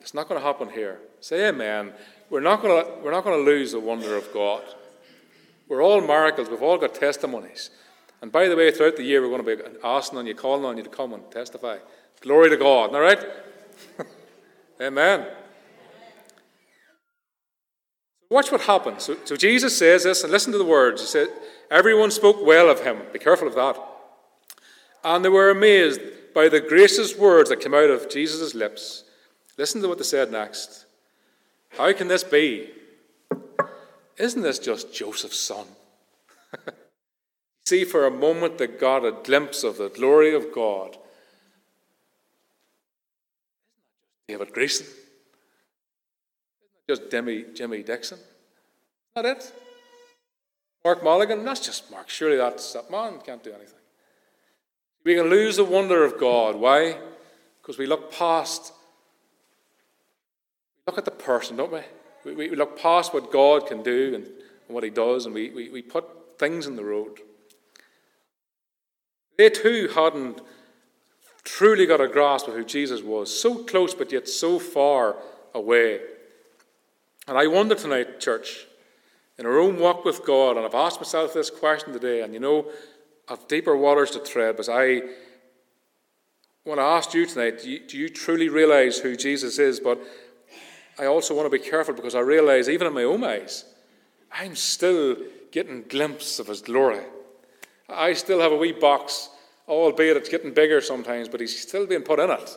It's 0.00 0.14
not 0.14 0.28
going 0.28 0.40
to 0.40 0.46
happen 0.46 0.70
here. 0.70 1.00
Say 1.20 1.48
amen. 1.48 1.92
We're 2.30 2.40
not 2.40 2.62
going 2.62 2.84
to, 2.84 2.90
we're 3.02 3.10
not 3.10 3.24
going 3.24 3.38
to 3.38 3.50
lose 3.50 3.72
the 3.72 3.80
wonder 3.80 4.16
of 4.16 4.32
God. 4.32 4.62
We're 5.68 5.82
all 5.82 6.00
miracles. 6.00 6.48
We've 6.48 6.62
all 6.62 6.78
got 6.78 6.94
testimonies. 6.94 7.70
And 8.22 8.32
by 8.32 8.48
the 8.48 8.56
way, 8.56 8.70
throughout 8.70 8.96
the 8.96 9.02
year, 9.02 9.20
we're 9.20 9.36
going 9.36 9.56
to 9.58 9.64
be 9.64 9.78
asking 9.84 10.18
on 10.18 10.26
you, 10.26 10.34
calling 10.34 10.64
on 10.64 10.76
you 10.76 10.82
to 10.82 10.88
come 10.88 11.12
and 11.12 11.30
testify. 11.30 11.78
Glory 12.20 12.50
to 12.50 12.56
God. 12.56 12.94
All 12.94 13.00
right? 13.00 13.24
Amen. 14.80 15.26
Watch 18.30 18.52
what 18.52 18.62
happens. 18.62 19.04
So, 19.04 19.16
so, 19.24 19.36
Jesus 19.36 19.78
says 19.78 20.04
this, 20.04 20.22
and 20.22 20.30
listen 20.30 20.52
to 20.52 20.58
the 20.58 20.64
words. 20.64 21.00
He 21.00 21.06
said, 21.06 21.28
Everyone 21.70 22.10
spoke 22.10 22.44
well 22.44 22.68
of 22.68 22.84
him. 22.84 22.98
Be 23.12 23.18
careful 23.18 23.48
of 23.48 23.54
that. 23.54 23.78
And 25.04 25.24
they 25.24 25.28
were 25.28 25.50
amazed 25.50 26.00
by 26.34 26.48
the 26.48 26.60
gracious 26.60 27.16
words 27.16 27.50
that 27.50 27.60
came 27.60 27.74
out 27.74 27.90
of 27.90 28.08
Jesus' 28.10 28.54
lips. 28.54 29.04
Listen 29.56 29.80
to 29.82 29.88
what 29.88 29.98
they 29.98 30.04
said 30.04 30.30
next. 30.30 30.86
How 31.70 31.92
can 31.92 32.08
this 32.08 32.24
be? 32.24 32.70
Isn't 34.16 34.42
this 34.42 34.58
just 34.58 34.92
Joseph's 34.92 35.38
son? 35.38 35.66
See, 37.64 37.84
for 37.84 38.06
a 38.06 38.10
moment, 38.10 38.58
they 38.58 38.66
got 38.66 39.04
a 39.04 39.12
glimpse 39.12 39.62
of 39.62 39.78
the 39.78 39.88
glory 39.88 40.34
of 40.34 40.52
God. 40.52 40.96
David 44.26 44.52
Grayson? 44.52 44.86
Just 46.88 47.10
Jimmy, 47.10 47.44
Jimmy 47.54 47.82
Dixon? 47.82 48.18
Isn't 49.16 49.36
it? 49.36 49.52
Mark 50.84 51.02
Mulligan? 51.04 51.44
That's 51.44 51.60
just 51.60 51.90
Mark. 51.90 52.08
Surely 52.08 52.36
that's 52.36 52.72
that 52.72 52.90
man 52.90 53.18
can't 53.24 53.42
do 53.44 53.52
anything. 53.52 53.74
We 55.04 55.14
can 55.14 55.28
lose 55.28 55.56
the 55.56 55.64
wonder 55.64 56.04
of 56.04 56.18
God. 56.18 56.56
Why? 56.56 56.96
Because 57.60 57.78
we 57.78 57.86
look 57.86 58.12
past, 58.12 58.72
we 60.86 60.90
look 60.90 60.98
at 60.98 61.04
the 61.04 61.10
person, 61.10 61.56
don't 61.56 61.72
we? 61.72 61.80
We, 62.24 62.50
we 62.50 62.56
look 62.56 62.78
past 62.78 63.12
what 63.12 63.30
God 63.30 63.66
can 63.66 63.82
do 63.82 64.14
and, 64.14 64.26
what 64.68 64.84
He 64.84 64.90
does, 64.90 65.24
and 65.24 65.34
we, 65.34 65.48
we, 65.48 65.70
we 65.70 65.80
put 65.80 66.38
things 66.38 66.66
in 66.66 66.76
the 66.76 66.84
road. 66.84 67.20
They 69.38 69.48
too 69.48 69.88
hadn't 69.94 70.42
truly 71.42 71.86
got 71.86 72.02
a 72.02 72.08
grasp 72.08 72.48
of 72.48 72.54
who 72.54 72.64
Jesus 72.64 73.02
was, 73.02 73.40
so 73.40 73.64
close 73.64 73.94
but 73.94 74.12
yet 74.12 74.28
so 74.28 74.58
far 74.58 75.16
away. 75.54 76.00
And 77.28 77.36
I 77.36 77.46
wonder 77.46 77.74
tonight, 77.74 78.20
church, 78.20 78.66
in 79.36 79.44
our 79.44 79.58
own 79.58 79.78
walk 79.78 80.02
with 80.06 80.24
God, 80.24 80.56
and 80.56 80.64
I've 80.64 80.74
asked 80.74 80.98
myself 80.98 81.34
this 81.34 81.50
question 81.50 81.92
today, 81.92 82.22
and 82.22 82.32
you 82.32 82.40
know, 82.40 82.70
I've 83.28 83.46
deeper 83.48 83.76
waters 83.76 84.12
to 84.12 84.18
tread, 84.18 84.56
but 84.56 84.70
I 84.70 85.02
want 86.64 86.78
to 86.78 86.84
ask 86.84 87.12
you 87.12 87.26
tonight 87.26 87.60
do 87.60 87.70
you, 87.70 87.80
do 87.86 87.98
you 87.98 88.08
truly 88.08 88.48
realize 88.48 88.98
who 88.98 89.14
Jesus 89.14 89.58
is? 89.58 89.78
But 89.78 90.00
I 90.98 91.04
also 91.04 91.34
want 91.34 91.44
to 91.44 91.50
be 91.50 91.62
careful 91.62 91.92
because 91.92 92.14
I 92.14 92.20
realize, 92.20 92.66
even 92.66 92.86
in 92.86 92.94
my 92.94 93.04
own 93.04 93.22
eyes, 93.22 93.66
I'm 94.32 94.56
still 94.56 95.16
getting 95.52 95.82
glimpses 95.82 96.40
of 96.40 96.46
His 96.46 96.62
glory. 96.62 97.04
I 97.90 98.14
still 98.14 98.40
have 98.40 98.52
a 98.52 98.56
wee 98.56 98.72
box, 98.72 99.28
albeit 99.68 100.16
it's 100.16 100.30
getting 100.30 100.54
bigger 100.54 100.80
sometimes, 100.80 101.28
but 101.28 101.40
He's 101.40 101.60
still 101.60 101.86
being 101.86 102.02
put 102.02 102.20
in 102.20 102.30
it. 102.30 102.56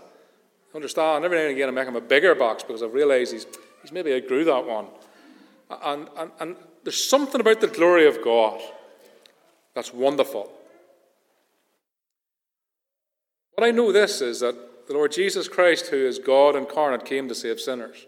Understand? 0.73 1.25
Every 1.25 1.37
now 1.37 1.43
and 1.43 1.51
again, 1.51 1.67
I 1.67 1.71
make 1.71 1.89
him 1.89 1.97
a 1.97 2.01
bigger 2.01 2.35
box 2.35 2.63
because 2.63 2.81
I 2.81 2.85
realize 2.85 3.31
he's, 3.31 3.45
he's 3.81 3.91
maybe 3.91 4.13
outgrew 4.13 4.45
that 4.45 4.65
one. 4.65 4.87
And, 5.83 6.07
and, 6.17 6.31
and 6.39 6.55
there's 6.83 7.03
something 7.03 7.41
about 7.41 7.61
the 7.61 7.67
glory 7.67 8.07
of 8.07 8.23
God 8.23 8.61
that's 9.73 9.93
wonderful. 9.93 10.51
What 13.53 13.67
I 13.67 13.71
know 13.71 13.91
this 13.91 14.21
is 14.21 14.39
that 14.39 14.87
the 14.87 14.93
Lord 14.93 15.11
Jesus 15.11 15.47
Christ, 15.47 15.87
who 15.87 16.05
is 16.05 16.19
God 16.19 16.55
incarnate, 16.55 17.05
came 17.05 17.27
to 17.27 17.35
save 17.35 17.59
sinners. 17.59 18.05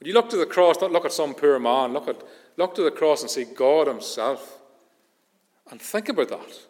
When 0.00 0.08
you 0.08 0.14
look 0.14 0.30
to 0.30 0.36
the 0.36 0.46
cross, 0.46 0.76
don't 0.76 0.92
look 0.92 1.04
at 1.04 1.12
some 1.12 1.34
poor 1.34 1.58
man, 1.58 1.92
look, 1.92 2.08
at, 2.08 2.22
look 2.56 2.74
to 2.74 2.82
the 2.82 2.90
cross 2.90 3.22
and 3.22 3.30
see 3.30 3.44
God 3.44 3.86
Himself. 3.86 4.58
And 5.70 5.80
think 5.80 6.08
about 6.08 6.28
that. 6.28 6.60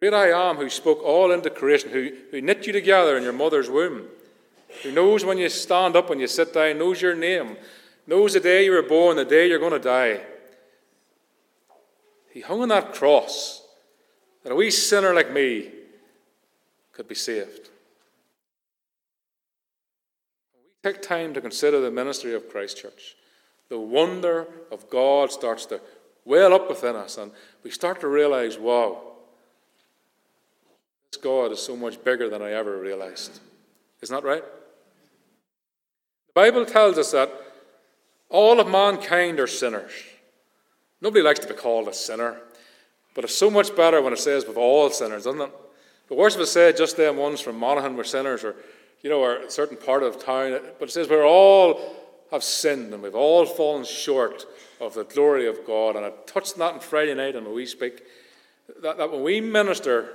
Great 0.00 0.14
I 0.14 0.28
am 0.28 0.56
who 0.56 0.68
spoke 0.68 1.02
all 1.02 1.32
into 1.32 1.50
creation, 1.50 1.90
who, 1.90 2.10
who 2.30 2.40
knit 2.40 2.66
you 2.66 2.72
together 2.72 3.16
in 3.16 3.24
your 3.24 3.32
mother's 3.32 3.68
womb, 3.68 4.06
who 4.82 4.92
knows 4.92 5.24
when 5.24 5.38
you 5.38 5.48
stand 5.48 5.96
up, 5.96 6.10
when 6.10 6.20
you 6.20 6.26
sit 6.26 6.52
down, 6.52 6.78
knows 6.78 7.02
your 7.02 7.14
name, 7.14 7.56
knows 8.06 8.34
the 8.34 8.40
day 8.40 8.64
you 8.64 8.72
were 8.72 8.82
born, 8.82 9.16
the 9.16 9.24
day 9.24 9.48
you're 9.48 9.58
going 9.58 9.72
to 9.72 9.78
die. 9.78 10.20
He 12.32 12.40
hung 12.40 12.62
on 12.62 12.68
that 12.68 12.94
cross 12.94 13.62
that 14.42 14.52
a 14.52 14.54
wee 14.54 14.70
sinner 14.70 15.14
like 15.14 15.32
me 15.32 15.70
could 16.92 17.08
be 17.08 17.14
saved. 17.14 17.70
We 20.54 20.90
take 20.92 21.02
time 21.02 21.34
to 21.34 21.40
consider 21.40 21.80
the 21.80 21.90
ministry 21.90 22.34
of 22.34 22.48
Christ 22.48 22.78
Church. 22.78 23.16
The 23.68 23.78
wonder 23.78 24.46
of 24.70 24.88
God 24.88 25.30
starts 25.30 25.66
to 25.66 25.80
well 26.24 26.54
up 26.54 26.68
within 26.68 26.96
us, 26.96 27.18
and 27.18 27.32
we 27.62 27.70
start 27.70 28.00
to 28.00 28.08
realize, 28.08 28.58
wow, 28.58 29.02
this 31.10 31.20
God 31.20 31.52
is 31.52 31.60
so 31.60 31.76
much 31.76 32.02
bigger 32.04 32.28
than 32.28 32.42
I 32.42 32.52
ever 32.52 32.78
realized. 32.78 33.40
Isn't 34.02 34.14
that 34.14 34.28
right? 34.28 34.44
The 36.28 36.32
Bible 36.34 36.64
tells 36.64 36.98
us 36.98 37.12
that 37.12 37.30
all 38.28 38.60
of 38.60 38.68
mankind 38.68 39.40
are 39.40 39.46
sinners. 39.46 39.92
Nobody 41.00 41.22
likes 41.22 41.40
to 41.40 41.48
be 41.48 41.54
called 41.54 41.88
a 41.88 41.94
sinner, 41.94 42.36
but 43.14 43.24
it's 43.24 43.34
so 43.34 43.50
much 43.50 43.74
better 43.74 44.02
when 44.02 44.12
it 44.12 44.18
says 44.18 44.46
we've 44.46 44.58
all 44.58 44.90
sinners, 44.90 45.24
doesn't 45.24 45.40
it? 45.40 45.52
The 46.08 46.14
worst 46.14 46.36
of 46.36 46.42
it 46.42 46.46
said 46.46 46.76
just 46.76 46.96
them 46.96 47.16
ones 47.16 47.40
from 47.40 47.58
Monaghan 47.58 47.96
were 47.96 48.04
sinners, 48.04 48.44
or 48.44 48.56
you 49.02 49.10
know, 49.10 49.20
or 49.20 49.36
a 49.36 49.50
certain 49.50 49.76
part 49.76 50.02
of 50.02 50.24
town. 50.24 50.58
But 50.78 50.88
it 50.88 50.92
says 50.92 51.08
we're 51.08 51.26
all 51.26 51.96
have 52.30 52.44
sinned 52.44 52.92
and 52.92 53.02
we've 53.02 53.14
all 53.14 53.46
fallen 53.46 53.84
short 53.84 54.44
of 54.80 54.94
the 54.94 55.04
glory 55.04 55.46
of 55.46 55.66
God. 55.66 55.96
And 55.96 56.04
I 56.04 56.10
touched 56.26 56.54
on 56.54 56.58
that 56.60 56.74
on 56.74 56.80
Friday 56.80 57.14
night 57.14 57.36
and 57.36 57.46
when 57.46 57.54
we 57.54 57.66
speak 57.66 58.02
that, 58.82 58.98
that 58.98 59.10
when 59.10 59.22
we 59.22 59.40
minister 59.40 60.12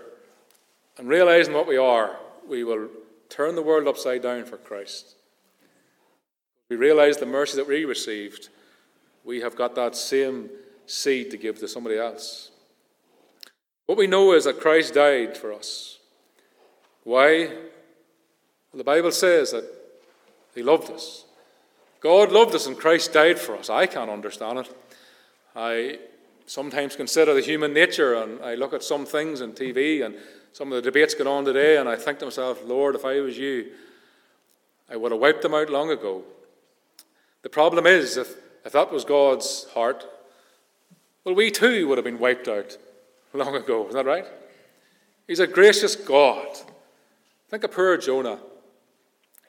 and 0.98 1.08
realizing 1.08 1.54
what 1.54 1.67
we 1.67 1.78
are, 1.78 2.17
we 2.48 2.63
will 2.63 2.88
turn 3.34 3.56
the 3.56 3.63
world 3.63 3.88
upside 3.88 4.22
down 4.22 4.46
for 4.46 4.58
Christ. 4.58 5.15
We 6.69 6.76
realize 6.76 7.17
the 7.17 7.26
mercy 7.26 7.58
that 7.58 7.67
we 7.67 7.84
received, 7.84 8.50
we 9.24 9.41
have 9.41 9.56
got 9.56 9.74
that 9.76 9.96
same 9.96 10.50
seed 10.86 11.32
to 11.32 11.38
give 11.38 11.58
to 11.60 11.67
somebody 11.67 11.98
else. 11.98 12.52
What 13.88 13.98
we 13.98 14.06
know 14.06 14.34
is 14.34 14.43
that 14.43 14.60
Christ 14.60 14.93
died 14.93 15.36
for 15.36 15.52
us. 15.52 16.00
Why? 17.04 17.48
Well, 17.48 18.78
the 18.78 18.84
Bible 18.84 19.12
says 19.12 19.52
that 19.52 19.65
He 20.54 20.62
loved 20.62 20.91
us. 20.91 21.26
God 22.02 22.32
loved 22.32 22.54
us 22.54 22.67
and 22.67 22.78
Christ 22.78 23.13
died 23.13 23.39
for 23.39 23.58
us. 23.58 23.69
I 23.69 23.88
can't 23.88 24.12
understand 24.12 24.60
it. 24.60 24.78
I 25.56 26.00
sometimes 26.46 26.96
consider 26.96 27.34
the 27.34 27.41
human 27.41 27.74
nature 27.74 28.13
and 28.15 28.41
I 28.43 28.56
look 28.56 28.74
at 28.74 28.84
some 28.84 29.06
things 29.06 29.41
on 29.41 29.54
TV 29.54 30.06
and 30.06 30.15
some 30.54 30.72
of 30.72 30.76
the 30.76 30.92
debates 30.92 31.16
going 31.16 31.28
on 31.28 31.44
today 31.44 31.78
and 31.78 31.89
I 31.89 31.96
think 31.96 32.20
to 32.20 32.26
myself, 32.26 32.63
Lord, 32.63 32.96
if 32.96 33.04
I 33.04 33.20
was 33.20 33.38
you, 33.38 33.72
I 34.89 34.96
would 34.96 35.12
have 35.12 35.20
wiped 35.20 35.42
them 35.42 35.56
out 35.56 35.70
long 35.70 35.89
ago. 35.89 36.24
The 37.42 37.50
problem 37.50 37.88
is, 37.88 38.18
if, 38.18 38.36
if 38.63 38.72
that 38.72 38.92
was 38.92 39.04
God's 39.04 39.66
heart, 39.74 40.06
well, 41.24 41.36
we 41.36 41.50
too 41.50 41.88
would 41.88 41.98
have 41.98 42.06
been 42.06 42.20
wiped 42.20 42.48
out 42.48 42.78
long 43.34 43.56
ago. 43.56 43.88
Is 43.88 43.96
that 43.96 44.06
right? 44.06 44.26
He's 45.28 45.39
a 45.39 45.48
gracious 45.48 45.96
God. 45.96 46.48
Think 47.50 47.63
of 47.63 47.72
poor 47.72 47.98
Jonah. 47.98 48.39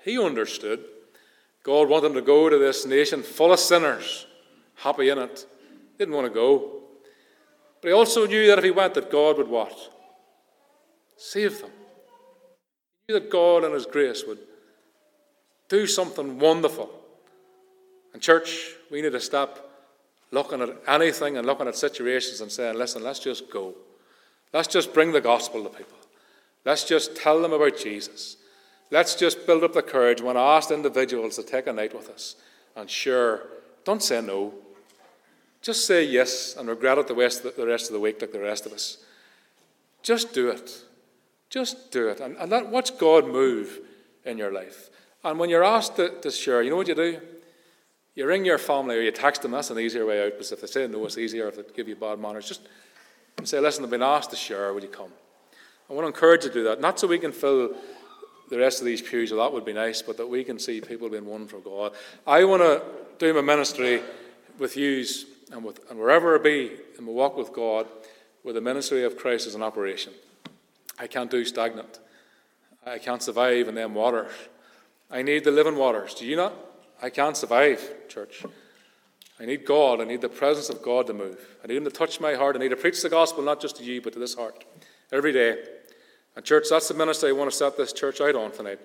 He 0.04 0.18
understood. 0.18 0.84
God 1.62 1.88
wanted 1.88 2.08
him 2.08 2.14
to 2.14 2.22
go 2.22 2.48
to 2.48 2.58
this 2.58 2.86
nation 2.86 3.22
full 3.22 3.52
of 3.52 3.58
sinners, 3.58 4.26
happy 4.76 5.10
in 5.10 5.18
it. 5.18 5.46
Didn't 5.98 6.14
want 6.14 6.26
to 6.26 6.32
go. 6.32 6.82
But 7.82 7.88
he 7.88 7.94
also 7.94 8.26
knew 8.26 8.46
that 8.46 8.58
if 8.58 8.64
he 8.64 8.70
went, 8.70 8.94
that 8.94 9.10
God 9.10 9.36
would 9.36 9.48
what? 9.48 9.93
Save 11.16 11.60
them. 11.60 11.70
He 13.06 13.14
knew 13.14 13.20
that 13.20 13.30
God 13.30 13.64
and 13.64 13.74
his 13.74 13.86
grace 13.86 14.24
would 14.26 14.38
do 15.68 15.86
something 15.86 16.38
wonderful. 16.38 16.90
And 18.12 18.22
church, 18.22 18.70
we 18.90 19.02
need 19.02 19.12
to 19.12 19.20
stop 19.20 19.70
looking 20.30 20.60
at 20.60 20.70
anything 20.86 21.36
and 21.36 21.46
looking 21.46 21.68
at 21.68 21.76
situations 21.76 22.40
and 22.40 22.50
saying, 22.50 22.76
listen, 22.76 23.02
let's 23.02 23.18
just 23.18 23.50
go. 23.50 23.74
Let's 24.52 24.68
just 24.68 24.94
bring 24.94 25.12
the 25.12 25.20
gospel 25.20 25.62
to 25.64 25.68
people. 25.68 25.98
Let's 26.64 26.84
just 26.84 27.16
tell 27.16 27.42
them 27.42 27.52
about 27.52 27.76
Jesus. 27.76 28.36
Let's 28.90 29.14
just 29.14 29.46
build 29.46 29.64
up 29.64 29.72
the 29.72 29.82
courage 29.82 30.20
when 30.20 30.36
I 30.36 30.56
ask 30.56 30.70
individuals 30.70 31.36
to 31.36 31.42
take 31.42 31.66
a 31.66 31.72
night 31.72 31.94
with 31.94 32.08
us. 32.08 32.36
And 32.76 32.88
sure, 32.88 33.42
don't 33.84 34.02
say 34.02 34.20
no. 34.20 34.54
Just 35.62 35.86
say 35.86 36.04
yes 36.04 36.56
and 36.56 36.68
regret 36.68 36.98
it 36.98 37.08
the 37.08 37.14
rest 37.14 37.44
of 37.44 37.92
the 37.92 38.00
week 38.00 38.20
like 38.20 38.32
the 38.32 38.40
rest 38.40 38.66
of 38.66 38.72
us. 38.72 38.98
Just 40.02 40.32
do 40.32 40.48
it. 40.48 40.84
Just 41.54 41.92
do 41.92 42.08
it. 42.08 42.18
And, 42.18 42.36
and 42.36 42.50
let, 42.50 42.66
watch 42.66 42.98
God 42.98 43.28
move 43.28 43.78
in 44.24 44.38
your 44.38 44.52
life. 44.52 44.90
And 45.22 45.38
when 45.38 45.48
you're 45.48 45.62
asked 45.62 45.94
to, 45.94 46.08
to 46.20 46.30
share, 46.32 46.62
you 46.62 46.70
know 46.70 46.74
what 46.74 46.88
you 46.88 46.96
do? 46.96 47.20
You 48.16 48.26
ring 48.26 48.44
your 48.44 48.58
family 48.58 48.96
or 48.96 49.02
you 49.02 49.12
text 49.12 49.42
them. 49.42 49.52
That's 49.52 49.70
an 49.70 49.78
easier 49.78 50.04
way 50.04 50.26
out 50.26 50.32
because 50.32 50.50
if 50.50 50.60
they 50.60 50.66
say 50.66 50.88
no, 50.88 51.06
it's 51.06 51.16
easier 51.16 51.46
if 51.46 51.54
they 51.54 51.62
give 51.72 51.86
you 51.86 51.94
bad 51.94 52.18
manners. 52.18 52.48
Just 52.48 52.62
say, 53.44 53.60
listen, 53.60 53.84
I've 53.84 53.90
been 53.90 54.02
asked 54.02 54.30
to 54.30 54.36
share. 54.36 54.74
Would 54.74 54.82
you 54.82 54.88
come? 54.88 55.12
I 55.88 55.92
want 55.92 56.02
to 56.02 56.08
encourage 56.08 56.42
you 56.42 56.50
to 56.50 56.54
do 56.54 56.64
that. 56.64 56.80
Not 56.80 56.98
so 56.98 57.06
we 57.06 57.20
can 57.20 57.30
fill 57.30 57.76
the 58.50 58.58
rest 58.58 58.80
of 58.80 58.86
these 58.86 59.00
pews, 59.00 59.30
well, 59.30 59.40
that 59.44 59.54
would 59.54 59.64
be 59.64 59.72
nice, 59.72 60.02
but 60.02 60.16
that 60.16 60.26
we 60.26 60.42
can 60.42 60.58
see 60.58 60.80
people 60.80 61.08
being 61.08 61.24
won 61.24 61.46
for 61.46 61.60
God. 61.60 61.92
I 62.26 62.42
want 62.44 62.62
to 62.62 62.82
do 63.20 63.32
my 63.32 63.42
ministry 63.42 64.02
with 64.58 64.76
yous 64.76 65.24
and, 65.52 65.64
with, 65.64 65.88
and 65.88 66.00
wherever 66.00 66.36
I 66.36 66.42
be 66.42 66.72
in 66.98 67.04
my 67.04 67.12
walk 67.12 67.36
with 67.36 67.52
God, 67.52 67.86
with 68.42 68.56
the 68.56 68.60
ministry 68.60 69.04
of 69.04 69.16
Christ 69.16 69.46
as 69.46 69.54
an 69.54 69.62
operation. 69.62 70.12
I 70.98 71.06
can't 71.06 71.30
do 71.30 71.44
stagnant. 71.44 72.00
I 72.86 72.98
can't 72.98 73.22
survive 73.22 73.68
in 73.68 73.74
them 73.74 73.94
waters. 73.94 74.32
I 75.10 75.22
need 75.22 75.44
the 75.44 75.50
living 75.50 75.76
waters. 75.76 76.14
Do 76.14 76.26
you 76.26 76.36
not? 76.36 76.54
I 77.02 77.10
can't 77.10 77.36
survive, 77.36 78.08
church. 78.08 78.44
I 79.40 79.46
need 79.46 79.64
God. 79.64 80.00
I 80.00 80.04
need 80.04 80.20
the 80.20 80.28
presence 80.28 80.68
of 80.68 80.82
God 80.82 81.06
to 81.08 81.14
move. 81.14 81.38
I 81.62 81.66
need 81.66 81.76
Him 81.76 81.84
to 81.84 81.90
touch 81.90 82.20
my 82.20 82.34
heart. 82.34 82.56
I 82.56 82.60
need 82.60 82.68
to 82.68 82.76
preach 82.76 83.02
the 83.02 83.08
gospel 83.08 83.42
not 83.42 83.60
just 83.60 83.76
to 83.76 83.84
you, 83.84 84.00
but 84.00 84.12
to 84.12 84.18
this 84.18 84.34
heart 84.34 84.64
every 85.12 85.32
day. 85.32 85.62
And, 86.36 86.44
church, 86.44 86.66
that's 86.70 86.88
the 86.88 86.94
ministry 86.94 87.30
I 87.30 87.32
want 87.32 87.50
to 87.50 87.56
set 87.56 87.76
this 87.76 87.92
church 87.92 88.20
out 88.20 88.34
on 88.34 88.52
tonight 88.52 88.80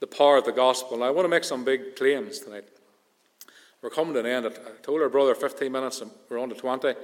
the 0.00 0.06
power 0.06 0.36
of 0.36 0.44
the 0.44 0.52
gospel. 0.52 0.94
And 0.94 1.04
I 1.04 1.10
want 1.10 1.24
to 1.24 1.30
make 1.30 1.44
some 1.44 1.64
big 1.64 1.96
claims 1.96 2.40
tonight. 2.40 2.64
We're 3.80 3.90
coming 3.90 4.14
to 4.14 4.20
an 4.20 4.26
end. 4.26 4.46
I 4.46 4.70
told 4.82 5.00
our 5.00 5.08
brother 5.08 5.34
15 5.34 5.70
minutes, 5.70 6.00
and 6.00 6.10
we're 6.28 6.38
on 6.38 6.48
to 6.48 6.54
20. 6.54 6.94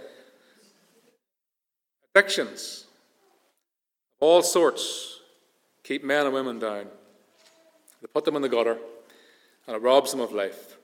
Addictions 2.14 2.86
all 4.20 4.42
sorts 4.42 5.20
keep 5.82 6.04
men 6.04 6.26
and 6.26 6.34
women 6.34 6.58
down. 6.58 6.86
They 8.00 8.06
put 8.06 8.24
them 8.24 8.36
in 8.36 8.42
the 8.42 8.48
gutter, 8.48 8.78
and 9.66 9.76
it 9.76 9.82
robs 9.82 10.12
them 10.12 10.20
of 10.20 10.32
life. 10.32 10.76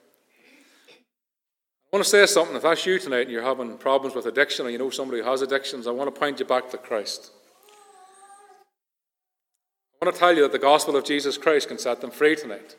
I 0.90 1.96
want 1.96 2.04
to 2.04 2.10
say 2.10 2.26
something. 2.26 2.56
If 2.56 2.62
that's 2.62 2.84
you 2.84 2.98
tonight 2.98 3.22
and 3.22 3.30
you're 3.30 3.42
having 3.42 3.78
problems 3.78 4.16
with 4.16 4.26
addiction, 4.26 4.66
or 4.66 4.70
you 4.70 4.78
know 4.78 4.90
somebody 4.90 5.22
who 5.22 5.28
has 5.28 5.40
addictions, 5.42 5.86
I 5.86 5.92
want 5.92 6.12
to 6.12 6.18
point 6.18 6.40
you 6.40 6.44
back 6.44 6.68
to 6.70 6.78
Christ. 6.78 7.30
I 10.02 10.04
want 10.04 10.14
to 10.14 10.18
tell 10.18 10.34
you 10.34 10.42
that 10.42 10.52
the 10.52 10.58
gospel 10.58 10.96
of 10.96 11.04
Jesus 11.04 11.38
Christ 11.38 11.68
can 11.68 11.78
set 11.78 12.00
them 12.00 12.10
free 12.10 12.34
tonight. 12.36 12.74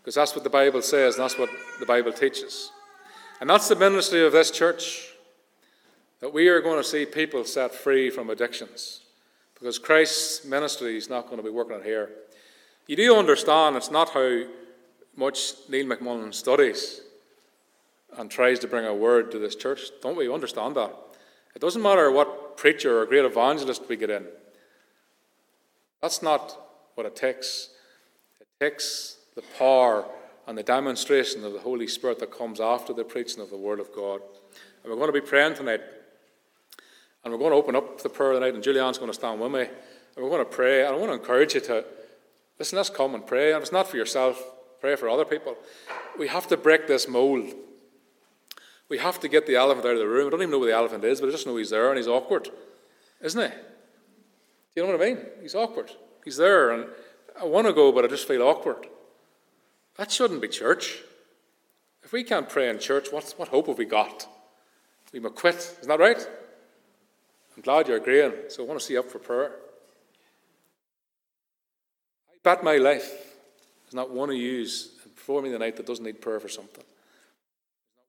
Because 0.00 0.16
that's 0.16 0.34
what 0.34 0.44
the 0.44 0.50
Bible 0.50 0.82
says, 0.82 1.14
and 1.14 1.24
that's 1.24 1.38
what 1.38 1.48
the 1.80 1.86
Bible 1.86 2.12
teaches. 2.12 2.70
And 3.40 3.48
that's 3.48 3.68
the 3.68 3.76
ministry 3.76 4.26
of 4.26 4.32
this 4.32 4.50
church 4.50 5.12
that 6.20 6.34
we 6.34 6.48
are 6.48 6.60
going 6.60 6.76
to 6.76 6.84
see 6.88 7.06
people 7.06 7.44
set 7.44 7.74
free 7.74 8.10
from 8.10 8.28
addictions. 8.28 9.00
Because 9.64 9.78
Christ's 9.78 10.44
ministry 10.44 10.94
is 10.94 11.08
not 11.08 11.24
going 11.24 11.38
to 11.38 11.42
be 11.42 11.48
working 11.48 11.76
out 11.76 11.84
here. 11.84 12.10
You 12.86 12.96
do 12.96 13.16
understand 13.16 13.76
it's 13.76 13.90
not 13.90 14.10
how 14.10 14.42
much 15.16 15.54
Neil 15.70 15.86
McMullen 15.86 16.34
studies 16.34 17.00
and 18.18 18.30
tries 18.30 18.58
to 18.58 18.66
bring 18.66 18.84
a 18.84 18.94
word 18.94 19.30
to 19.30 19.38
this 19.38 19.56
church. 19.56 19.84
Don't 20.02 20.18
we 20.18 20.30
understand 20.30 20.76
that? 20.76 20.94
It 21.54 21.62
doesn't 21.62 21.80
matter 21.80 22.10
what 22.10 22.58
preacher 22.58 23.00
or 23.00 23.06
great 23.06 23.24
evangelist 23.24 23.88
we 23.88 23.96
get 23.96 24.10
in. 24.10 24.26
That's 26.02 26.22
not 26.22 26.58
what 26.94 27.06
it 27.06 27.16
takes. 27.16 27.70
It 28.42 28.46
takes 28.60 29.16
the 29.34 29.44
power 29.58 30.04
and 30.46 30.58
the 30.58 30.62
demonstration 30.62 31.42
of 31.42 31.54
the 31.54 31.60
Holy 31.60 31.86
Spirit 31.86 32.18
that 32.18 32.36
comes 32.36 32.60
after 32.60 32.92
the 32.92 33.02
preaching 33.02 33.40
of 33.40 33.48
the 33.48 33.56
Word 33.56 33.80
of 33.80 33.94
God. 33.94 34.20
And 34.82 34.92
we're 34.92 34.98
going 34.98 35.10
to 35.10 35.18
be 35.18 35.26
praying 35.26 35.54
tonight. 35.54 35.80
And 37.24 37.32
we're 37.32 37.38
going 37.38 37.52
to 37.52 37.56
open 37.56 37.74
up 37.74 38.02
the 38.02 38.08
prayer 38.08 38.32
tonight, 38.34 38.54
and 38.54 38.62
Julianne's 38.62 38.98
going 38.98 39.10
to 39.10 39.14
stand 39.14 39.40
with 39.40 39.50
me. 39.50 39.62
And 39.62 40.24
we're 40.24 40.30
going 40.30 40.44
to 40.44 40.50
pray. 40.50 40.84
And 40.84 40.94
I 40.94 40.98
want 40.98 41.10
to 41.10 41.14
encourage 41.14 41.54
you 41.54 41.60
to 41.62 41.84
listen, 42.58 42.76
let's 42.76 42.90
come 42.90 43.14
and 43.14 43.26
pray. 43.26 43.48
And 43.48 43.56
if 43.56 43.62
it's 43.62 43.72
not 43.72 43.88
for 43.88 43.96
yourself, 43.96 44.42
pray 44.80 44.94
for 44.96 45.08
other 45.08 45.24
people. 45.24 45.56
We 46.18 46.28
have 46.28 46.46
to 46.48 46.56
break 46.56 46.86
this 46.86 47.08
mold. 47.08 47.54
We 48.88 48.98
have 48.98 49.18
to 49.20 49.28
get 49.28 49.46
the 49.46 49.56
elephant 49.56 49.86
out 49.86 49.94
of 49.94 49.98
the 49.98 50.06
room. 50.06 50.26
I 50.26 50.30
don't 50.30 50.42
even 50.42 50.50
know 50.50 50.58
where 50.58 50.68
the 50.68 50.76
elephant 50.76 51.04
is, 51.04 51.20
but 51.20 51.28
I 51.28 51.32
just 51.32 51.46
know 51.46 51.56
he's 51.56 51.70
there 51.70 51.88
and 51.88 51.96
he's 51.96 52.06
awkward, 52.06 52.50
isn't 53.22 53.40
he? 53.40 53.48
Do 53.48 53.54
you 54.76 54.86
know 54.86 54.92
what 54.96 55.02
I 55.02 55.06
mean? 55.06 55.18
He's 55.40 55.54
awkward. 55.54 55.90
He's 56.24 56.36
there, 56.36 56.70
and 56.70 56.86
I 57.40 57.44
want 57.44 57.66
to 57.66 57.72
go, 57.72 57.92
but 57.92 58.04
I 58.04 58.08
just 58.08 58.28
feel 58.28 58.42
awkward. 58.42 58.86
That 59.96 60.10
shouldn't 60.10 60.42
be 60.42 60.48
church. 60.48 61.00
If 62.02 62.12
we 62.12 62.22
can't 62.24 62.48
pray 62.48 62.68
in 62.68 62.78
church, 62.78 63.08
what, 63.10 63.32
what 63.36 63.48
hope 63.48 63.68
have 63.68 63.78
we 63.78 63.86
got? 63.86 64.26
We 65.12 65.20
might 65.20 65.34
quit. 65.34 65.56
Isn't 65.56 65.88
that 65.88 65.98
right? 65.98 66.28
I'm 67.56 67.62
glad 67.62 67.88
you're 67.88 67.98
agreeing, 67.98 68.32
so 68.48 68.62
I 68.62 68.66
want 68.66 68.80
to 68.80 68.86
see 68.86 68.94
you 68.94 69.00
up 69.00 69.10
for 69.10 69.18
prayer. 69.18 69.52
I 72.28 72.36
bet 72.42 72.64
my 72.64 72.76
life 72.76 73.10
is 73.88 73.94
not 73.94 74.10
one 74.10 74.30
of 74.30 74.36
you 74.36 74.66
before 75.14 75.40
me 75.40 75.50
tonight 75.50 75.76
that 75.76 75.86
doesn't 75.86 76.04
need 76.04 76.20
prayer 76.20 76.40
for 76.40 76.48
something. 76.48 76.84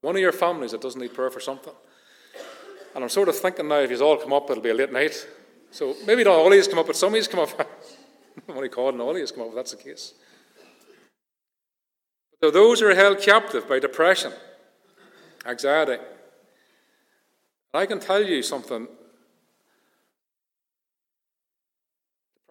One 0.01 0.15
of 0.15 0.21
your 0.21 0.31
families 0.31 0.71
that 0.71 0.81
doesn't 0.81 0.99
need 0.99 1.13
prayer 1.13 1.29
for 1.29 1.39
something. 1.39 1.73
And 2.93 3.03
I'm 3.03 3.10
sort 3.10 3.29
of 3.29 3.38
thinking 3.38 3.67
now, 3.67 3.79
if 3.79 3.91
you 3.91 3.99
all 4.01 4.17
come 4.17 4.34
up, 4.34 4.49
it'll 4.49 4.63
be 4.63 4.69
a 4.69 4.73
late 4.73 4.91
night. 4.91 5.27
So 5.71 5.95
maybe 6.08 6.23
not 6.23 6.34
all 6.34 6.51
of 6.51 6.53
you 6.53 6.63
come 6.63 6.79
up, 6.79 6.88
but 6.88 6.95
some 6.95 7.13
of 7.13 7.21
you 7.21 7.27
come 7.27 7.41
up. 7.41 7.49
I'm 8.47 8.55
only 8.55 8.69
calling 8.69 8.99
all 9.01 9.12
of 9.12 9.17
you 9.17 9.27
come 9.27 9.41
up 9.41 9.49
if 9.49 9.55
that's 9.55 9.71
the 9.71 9.84
case. 9.84 10.13
But 12.39 12.53
those 12.53 12.79
who 12.79 12.88
are 12.88 12.95
held 12.95 13.19
captive 13.19 13.67
by 13.67 13.79
depression, 13.79 14.31
anxiety. 15.45 16.01
I 17.73 17.86
can 17.86 17.99
tell 17.99 18.23
you 18.23 18.41
something. 18.41 18.88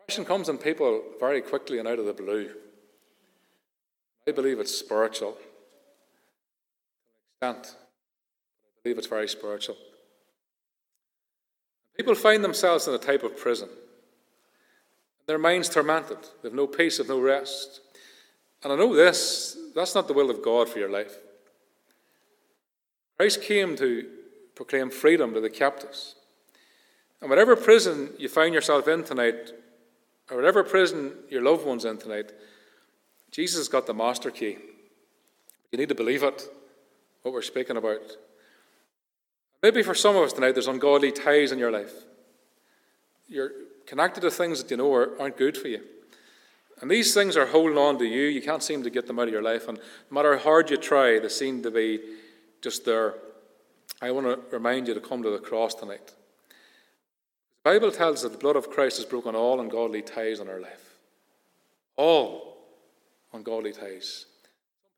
Depression 0.06 0.26
comes 0.26 0.50
in 0.50 0.58
people 0.58 1.02
very 1.18 1.40
quickly 1.40 1.78
and 1.78 1.88
out 1.88 1.98
of 1.98 2.04
the 2.04 2.12
blue. 2.12 2.50
I 4.28 4.32
believe 4.32 4.58
it's 4.60 4.76
spiritual. 4.76 5.32
To 7.40 7.46
an 7.46 7.56
extent. 7.56 7.76
I 7.76 8.80
believe 8.82 8.98
it's 8.98 9.06
very 9.06 9.28
spiritual. 9.28 9.76
People 11.96 12.14
find 12.14 12.44
themselves 12.44 12.86
in 12.86 12.92
a 12.92 12.98
type 12.98 13.22
of 13.22 13.38
prison. 13.38 13.70
Their 15.26 15.38
minds 15.38 15.70
tormented. 15.70 16.18
They 16.42 16.48
have 16.48 16.54
no 16.54 16.66
peace, 16.66 16.98
they've 16.98 17.08
no 17.08 17.20
rest. 17.20 17.80
And 18.62 18.74
I 18.74 18.76
know 18.76 18.94
this 18.94 19.56
that's 19.74 19.94
not 19.94 20.06
the 20.06 20.14
will 20.14 20.28
of 20.28 20.42
God 20.42 20.68
for 20.68 20.78
your 20.80 20.90
life. 20.90 21.16
Christ 23.16 23.40
came 23.40 23.74
to 23.76 24.06
proclaim 24.54 24.90
freedom 24.90 25.32
to 25.32 25.40
the 25.40 25.48
captives. 25.48 26.16
And 27.22 27.30
whatever 27.30 27.56
prison 27.56 28.10
you 28.18 28.28
find 28.28 28.52
yourself 28.52 28.86
in 28.86 29.02
tonight, 29.02 29.52
or 30.30 30.36
whatever 30.36 30.64
prison 30.64 31.12
your 31.28 31.42
loved 31.42 31.66
one's 31.66 31.84
in 31.84 31.98
tonight, 31.98 32.32
Jesus 33.30 33.58
has 33.58 33.68
got 33.68 33.86
the 33.86 33.94
master 33.94 34.30
key. 34.30 34.56
You 35.72 35.78
need 35.78 35.88
to 35.88 35.94
believe 35.94 36.22
it, 36.22 36.48
what 37.22 37.34
we're 37.34 37.42
speaking 37.42 37.76
about. 37.76 38.00
Maybe 39.62 39.82
for 39.82 39.94
some 39.94 40.14
of 40.14 40.22
us 40.22 40.32
tonight, 40.32 40.52
there's 40.52 40.68
ungodly 40.68 41.10
ties 41.10 41.50
in 41.50 41.58
your 41.58 41.72
life. 41.72 41.92
You're 43.28 43.50
connected 43.86 44.20
to 44.20 44.30
things 44.30 44.62
that 44.62 44.70
you 44.70 44.76
know 44.76 44.92
aren't 44.92 45.36
good 45.36 45.56
for 45.56 45.68
you. 45.68 45.80
And 46.80 46.90
these 46.90 47.14
things 47.14 47.36
are 47.36 47.46
holding 47.46 47.78
on 47.78 47.98
to 47.98 48.04
you. 48.04 48.22
You 48.22 48.42
can't 48.42 48.62
seem 48.62 48.82
to 48.82 48.90
get 48.90 49.06
them 49.06 49.18
out 49.18 49.28
of 49.28 49.32
your 49.32 49.42
life. 49.42 49.68
And 49.68 49.78
no 49.78 50.14
matter 50.14 50.36
how 50.36 50.42
hard 50.42 50.70
you 50.70 50.76
try, 50.76 51.18
they 51.18 51.28
seem 51.28 51.62
to 51.62 51.70
be 51.70 52.00
just 52.60 52.84
there. 52.84 53.14
I 54.02 54.10
want 54.10 54.26
to 54.26 54.56
remind 54.56 54.88
you 54.88 54.94
to 54.94 55.00
come 55.00 55.22
to 55.22 55.30
the 55.30 55.38
cross 55.38 55.74
tonight. 55.74 56.12
The 57.64 57.70
Bible 57.70 57.90
tells 57.90 58.16
us 58.16 58.22
that 58.24 58.32
the 58.32 58.38
blood 58.38 58.56
of 58.56 58.68
Christ 58.68 58.98
has 58.98 59.06
broken 59.06 59.34
all 59.34 59.58
ungodly 59.58 60.02
ties 60.02 60.38
in 60.38 60.48
our 60.48 60.60
life. 60.60 60.98
All 61.96 62.58
ungodly 63.32 63.72
ties. 63.72 64.26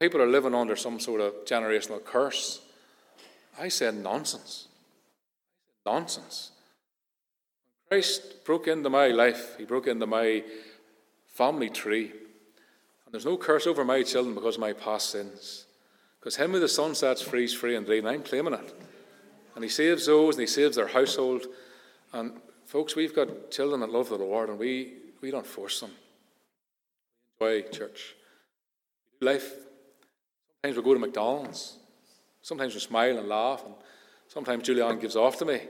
People 0.00 0.20
are 0.20 0.26
living 0.26 0.54
under 0.54 0.74
some 0.74 0.98
sort 0.98 1.20
of 1.20 1.44
generational 1.44 2.04
curse. 2.04 2.60
I 3.58 3.68
said 3.68 3.94
nonsense. 3.94 4.66
Nonsense. 5.86 6.50
Christ 7.88 8.44
broke 8.44 8.66
into 8.66 8.90
my 8.90 9.08
life, 9.08 9.56
He 9.58 9.64
broke 9.64 9.86
into 9.86 10.06
my 10.06 10.42
family 11.28 11.70
tree. 11.70 12.10
And 12.10 13.12
there's 13.12 13.24
no 13.24 13.36
curse 13.36 13.68
over 13.68 13.84
my 13.84 14.02
children 14.02 14.34
because 14.34 14.56
of 14.56 14.60
my 14.60 14.72
past 14.72 15.10
sins. 15.10 15.66
Because 16.18 16.34
him 16.34 16.50
who 16.50 16.58
the 16.58 16.66
Son 16.66 16.96
sets 16.96 17.22
free 17.22 17.44
is 17.44 17.54
free 17.54 17.76
indeed, 17.76 17.98
and 17.98 18.08
I'm 18.08 18.24
claiming 18.24 18.54
it. 18.54 18.74
And 19.54 19.62
he 19.62 19.70
saves 19.70 20.06
those 20.06 20.34
and 20.34 20.40
he 20.40 20.48
saves 20.48 20.74
their 20.74 20.88
household. 20.88 21.46
And 22.12 22.40
folks, 22.66 22.94
we've 22.94 23.14
got 23.14 23.50
children 23.50 23.80
that 23.80 23.90
love 23.90 24.08
the 24.08 24.16
Lord, 24.16 24.50
and 24.50 24.58
we, 24.58 24.94
we 25.20 25.30
don't 25.30 25.46
force 25.46 25.80
them. 25.80 25.92
Enjoy 27.40 27.62
church. 27.68 28.14
Life. 29.20 29.54
Sometimes 30.62 30.76
we 30.76 30.82
go 30.82 30.94
to 30.94 31.00
McDonald's. 31.00 31.76
Sometimes 32.42 32.74
we 32.74 32.80
smile 32.80 33.18
and 33.18 33.28
laugh. 33.28 33.64
And 33.64 33.74
sometimes 34.28 34.64
Julian 34.64 34.98
gives 34.98 35.16
off 35.16 35.38
to 35.38 35.44
me 35.44 35.60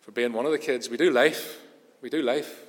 for 0.00 0.12
being 0.12 0.32
one 0.32 0.46
of 0.46 0.52
the 0.52 0.58
kids. 0.58 0.88
We 0.88 0.96
do 0.96 1.10
life. 1.10 1.60
We 2.00 2.08
do 2.08 2.22
life 2.22 2.66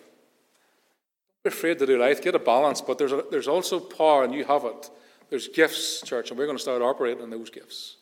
be 1.43 1.49
afraid 1.49 1.77
to 1.79 1.85
do 1.85 1.97
life. 1.97 2.21
Get 2.21 2.35
a 2.35 2.39
balance, 2.39 2.81
but 2.81 2.97
there's, 2.97 3.11
a, 3.11 3.25
there's 3.29 3.47
also 3.47 3.79
power, 3.79 4.23
and 4.23 4.33
you 4.33 4.45
have 4.45 4.63
it. 4.63 4.89
There's 5.29 5.49
gifts, 5.49 6.01
church, 6.01 6.29
and 6.29 6.39
we're 6.39 6.45
going 6.45 6.57
to 6.57 6.61
start 6.61 6.81
operating 6.81 7.23
in 7.23 7.29
those 7.29 7.49
gifts. 7.49 7.97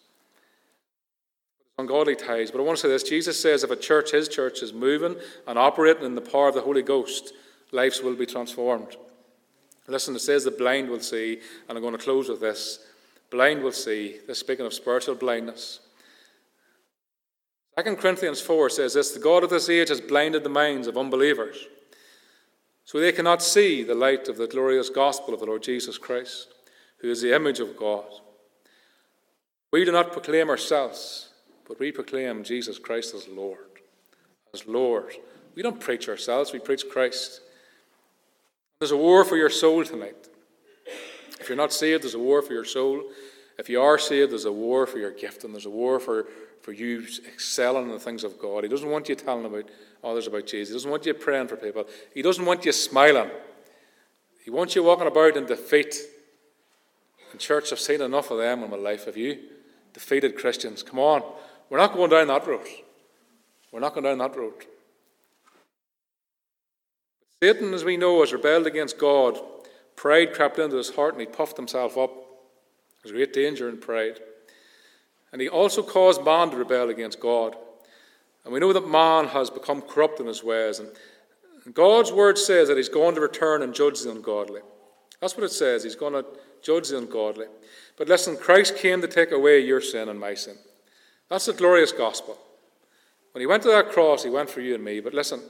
Ungodly 1.82 2.16
ties. 2.16 2.52
But 2.52 2.60
I 2.60 2.64
want 2.64 2.78
to 2.78 2.82
say 2.84 2.90
this 2.90 3.04
Jesus 3.04 3.40
says 3.40 3.64
if 3.64 3.72
a 3.72 3.76
church, 3.76 4.12
his 4.12 4.28
church, 4.28 4.62
is 4.62 4.72
moving 4.72 5.16
and 5.48 5.58
operating 5.58 6.06
in 6.06 6.16
the 6.16 6.22
power 6.22 6.48
of 6.48 6.54
the 6.54 6.62
Holy 6.62 6.84
Ghost, 6.84 7.34
lives 7.72 8.02
will 8.02 8.16
be 8.16 8.26
transformed. 8.26 8.96
Listen, 9.88 10.16
it 10.16 10.20
says 10.20 10.44
the 10.44 10.52
blind 10.52 10.90
will 10.90 11.00
see, 11.00 11.40
and 11.68 11.78
I'm 11.78 11.84
going 11.84 11.98
to 11.98 12.04
close 12.04 12.30
with 12.30 12.40
this. 12.40 12.86
Blind 13.30 13.64
will 13.64 13.72
see. 13.72 14.20
This 14.28 14.40
speaking 14.40 14.66
of 14.66 14.74
spiritual 14.74 15.16
blindness. 15.16 15.80
2 17.84 17.96
Corinthians 17.96 18.42
4 18.42 18.70
says 18.70 18.94
this 18.94 19.12
The 19.12 19.20
God 19.20 19.44
of 19.44 19.50
this 19.50 19.70
age 19.70 19.90
has 19.90 20.02
blinded 20.02 20.44
the 20.44 20.50
minds 20.50 20.88
of 20.88 20.98
unbelievers 20.98 21.68
so 22.86 23.00
they 23.00 23.12
cannot 23.12 23.42
see 23.42 23.84
the 23.84 23.96
light 23.96 24.28
of 24.28 24.38
the 24.38 24.48
glorious 24.48 24.90
gospel 24.90 25.34
of 25.34 25.40
the 25.40 25.46
Lord 25.46 25.64
Jesus 25.64 25.98
Christ, 25.98 26.54
who 27.00 27.10
is 27.10 27.22
the 27.22 27.34
image 27.34 27.60
of 27.60 27.78
God. 27.78 28.06
We 29.72 29.86
do 29.86 29.92
not 29.92 30.12
proclaim 30.12 30.50
ourselves, 30.50 31.30
but 31.68 31.80
we 31.80 31.92
proclaim 31.92 32.44
Jesus 32.44 32.80
Christ 32.80 33.14
as 33.14 33.28
Lord. 33.28 33.58
As 34.54 34.66
Lord. 34.68 35.16
We 35.56 35.62
don't 35.62 35.80
preach 35.80 36.08
ourselves, 36.10 36.54
we 36.54 36.60
preach 36.60 36.90
Christ. 36.90 37.42
There's 38.80 38.92
a 38.92 38.98
war 38.98 39.24
for 39.24 39.38
your 39.38 39.50
soul 39.50 39.84
tonight. 39.84 40.28
If 41.40 41.50
you're 41.50 41.58
not 41.58 41.74
saved, 41.74 42.04
there's 42.04 42.16
a 42.16 42.20
war 42.20 42.42
for 42.42 42.54
your 42.54 42.66
soul. 42.66 43.04
If 43.58 43.70
you 43.70 43.82
are 43.82 43.98
saved, 43.98 44.32
there's 44.32 44.46
a 44.46 44.52
war 44.52 44.88
for 44.88 44.98
your 44.98 45.12
gift, 45.12 45.44
and 45.44 45.54
there's 45.54 45.66
a 45.66 45.70
war 45.70 46.00
for, 46.00 46.26
for 46.62 46.72
you 46.72 47.06
excelling 47.28 47.86
in 47.86 47.92
the 47.92 48.00
things 48.00 48.24
of 48.24 48.40
God. 48.40 48.64
He 48.64 48.70
doesn't 48.70 48.90
want 48.90 49.10
you 49.10 49.16
telling 49.16 49.46
about 49.46 49.70
others 50.04 50.28
about 50.28 50.48
Jesus. 50.48 50.70
He 50.70 50.74
doesn't 50.74 50.90
want 50.90 51.06
you 51.06 51.14
praying 51.14 51.48
for 51.48 51.58
people. 51.58 51.86
He 52.14 52.22
doesn't 52.22 52.46
want 52.46 52.66
you 52.66 52.72
smiling. 52.72 53.30
He 54.44 54.50
wants 54.50 54.76
you 54.76 54.84
walking 54.84 55.08
about 55.08 55.38
in 55.38 55.46
defeat. 55.46 55.96
In 57.34 57.40
church, 57.40 57.72
I've 57.72 57.80
seen 57.80 58.02
enough 58.02 58.32
of 58.32 58.40
them 58.40 58.64
in 58.64 58.72
my 58.72 58.78
life. 58.78 59.06
Have 59.06 59.18
you? 59.18 59.40
Defeated 59.94 60.38
Christians. 60.38 60.82
Come 60.84 61.00
on. 61.00 61.22
We're 61.72 61.78
not 61.78 61.94
going 61.94 62.10
down 62.10 62.28
that 62.28 62.46
road. 62.46 62.68
We're 63.72 63.80
not 63.80 63.94
going 63.94 64.04
down 64.04 64.18
that 64.18 64.36
road. 64.36 64.66
Satan, 67.42 67.74
as 67.74 67.86
we 67.86 67.96
know, 67.96 68.20
has 68.20 68.34
rebelled 68.34 68.68
against 68.68 68.98
God. 68.98 69.40
Pride 69.96 70.34
crept 70.34 70.60
into 70.60 70.76
his 70.76 70.94
heart 70.94 71.14
and 71.14 71.22
he 71.22 71.28
puffed 71.28 71.56
himself 71.56 71.98
up. 71.98 72.12
There's 73.02 73.14
great 73.14 73.32
danger 73.32 73.70
in 73.70 73.78
pride. 73.78 74.20
And 75.32 75.42
he 75.42 75.48
also 75.48 75.82
caused 75.82 76.26
man 76.26 76.52
to 76.52 76.58
rebel 76.58 76.90
against 76.90 77.22
God. 77.22 77.56
And 78.44 78.54
we 78.54 78.60
know 78.60 78.74
that 78.74 78.86
man 78.86 79.28
has 79.30 79.50
become 79.50 79.82
corrupt 79.82 80.20
in 80.20 80.28
his 80.28 80.44
ways. 80.44 80.80
And 80.80 80.90
God's 81.74 82.12
word 82.12 82.38
says 82.38 82.68
that 82.68 82.76
he's 82.76 82.90
going 82.90 83.16
to 83.16 83.22
return 83.22 83.62
and 83.62 83.74
judge 83.74 84.02
the 84.02 84.12
ungodly. 84.12 84.60
That's 85.22 85.38
what 85.38 85.46
it 85.46 85.54
says. 85.54 85.86
He's 85.86 85.96
going 85.96 86.14
to 86.14 86.26
judge 86.62 86.90
the 86.90 86.98
ungodly. 86.98 87.46
But 87.98 88.10
listen, 88.10 88.36
Christ 88.36 88.76
came 88.76 89.00
to 89.00 89.08
take 89.08 89.32
away 89.32 89.62
your 89.62 89.80
sin 89.80 90.10
and 90.10 90.20
my 90.20 90.34
sin. 90.34 90.58
That's 91.32 91.46
the 91.46 91.54
glorious 91.54 91.94
gospel. 91.94 92.38
When 93.32 93.40
he 93.40 93.46
went 93.46 93.64
to 93.64 93.70
that 93.70 93.90
cross, 93.90 94.22
he 94.26 94.30
went 94.30 94.50
for 94.50 94.60
you 94.60 94.76
and 94.76 94.84
me. 94.84 95.00
But 95.00 95.14
listen, 95.14 95.42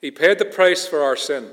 he 0.00 0.10
paid 0.10 0.40
the 0.40 0.44
price 0.44 0.84
for 0.84 1.04
our 1.04 1.14
sin. 1.14 1.48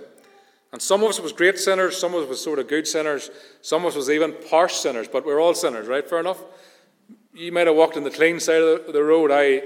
And 0.71 0.81
some 0.81 1.03
of 1.03 1.09
us 1.09 1.19
was 1.19 1.31
great 1.33 1.59
sinners, 1.59 1.95
some 1.95 2.15
of 2.15 2.23
us 2.23 2.29
was 2.29 2.43
sort 2.43 2.57
of 2.57 2.67
good 2.67 2.87
sinners, 2.87 3.29
some 3.61 3.83
of 3.83 3.89
us 3.89 3.95
was 3.95 4.09
even 4.09 4.33
harsh 4.49 4.73
sinners, 4.73 5.07
but 5.07 5.23
we're 5.23 5.39
all 5.39 5.53
sinners, 5.53 5.87
right? 5.87 6.09
Fair 6.09 6.19
enough? 6.19 6.41
You 7.35 7.51
might 7.51 7.67
have 7.67 7.75
walked 7.75 7.95
on 7.95 8.03
the 8.03 8.09
clean 8.09 8.39
side 8.39 8.63
of 8.63 8.91
the 8.91 9.03
road. 9.03 9.29
I 9.31 9.61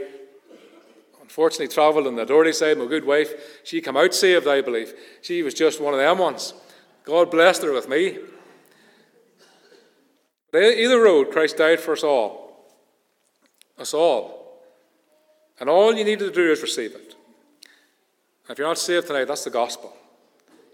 Unfortunately, 1.22 1.68
travelled 1.68 2.08
on 2.08 2.16
the 2.16 2.26
dirty 2.26 2.52
side. 2.52 2.78
My 2.78 2.88
good 2.88 3.06
wife, 3.06 3.62
she 3.64 3.80
come 3.80 3.96
out 3.96 4.14
saved, 4.14 4.48
I 4.48 4.62
believe. 4.62 4.94
She 5.22 5.44
was 5.44 5.54
just 5.54 5.80
one 5.80 5.94
of 5.94 6.00
them 6.00 6.18
ones. 6.18 6.54
God 7.06 7.32
blessed 7.32 7.64
her 7.64 7.74
with 7.74 7.88
me. 7.88 8.18
But 10.52 10.64
either 10.64 11.00
road, 11.00 11.32
Christ 11.32 11.58
died 11.58 11.80
for 11.80 11.94
us 11.94 12.04
all. 12.04 12.47
Us 13.78 13.94
all. 13.94 14.64
And 15.60 15.70
all 15.70 15.96
you 15.96 16.04
need 16.04 16.20
to 16.20 16.32
do 16.32 16.52
is 16.52 16.62
receive 16.62 16.92
it. 16.92 17.16
And 18.48 18.52
if 18.52 18.58
you're 18.58 18.68
not 18.68 18.78
saved 18.78 19.08
tonight, 19.08 19.26
that's 19.26 19.44
the 19.44 19.50
gospel. 19.50 19.96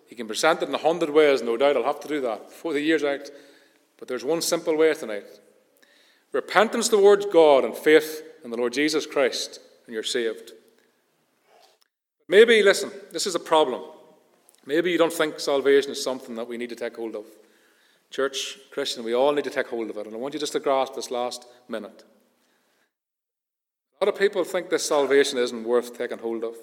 You 0.09 0.17
can 0.17 0.27
present 0.27 0.61
it 0.61 0.69
in 0.69 0.75
a 0.75 0.79
hundred 0.79 1.09
ways, 1.09 1.41
no 1.41 1.57
doubt. 1.57 1.75
I'll 1.75 1.83
have 1.83 2.01
to 2.01 2.07
do 2.07 2.21
that 2.21 2.49
before 2.49 2.73
the 2.73 2.81
year's 2.81 3.03
out. 3.03 3.29
But 3.97 4.07
there's 4.07 4.23
one 4.23 4.41
simple 4.41 4.75
way 4.77 4.93
tonight 4.93 5.25
repentance 6.31 6.89
towards 6.89 7.25
God 7.27 7.63
and 7.63 7.75
faith 7.75 8.23
in 8.43 8.51
the 8.51 8.57
Lord 8.57 8.73
Jesus 8.73 9.05
Christ 9.05 9.59
and 9.85 9.93
you're 9.93 10.03
saved. 10.03 10.51
Maybe, 12.27 12.63
listen, 12.63 12.91
this 13.11 13.27
is 13.27 13.35
a 13.35 13.39
problem. 13.39 13.81
Maybe 14.65 14.91
you 14.91 14.97
don't 14.97 15.13
think 15.13 15.39
salvation 15.39 15.91
is 15.91 16.03
something 16.03 16.35
that 16.35 16.47
we 16.47 16.57
need 16.57 16.69
to 16.69 16.75
take 16.75 16.95
hold 16.95 17.15
of. 17.15 17.25
Church, 18.09 18.57
Christian, 18.71 19.03
we 19.03 19.13
all 19.13 19.33
need 19.33 19.43
to 19.43 19.49
take 19.49 19.67
hold 19.67 19.89
of 19.89 19.97
it. 19.97 20.07
And 20.07 20.15
I 20.15 20.19
want 20.19 20.33
you 20.33 20.39
just 20.39 20.53
to 20.53 20.59
grasp 20.59 20.95
this 20.95 21.11
last 21.11 21.45
minute. 21.67 22.03
A 24.03 24.05
lot 24.07 24.15
of 24.15 24.19
people 24.19 24.43
think 24.43 24.69
this 24.69 24.83
salvation 24.83 25.37
isn't 25.37 25.63
worth 25.63 25.97
taking 25.97 26.17
hold 26.17 26.43
of. 26.43 26.57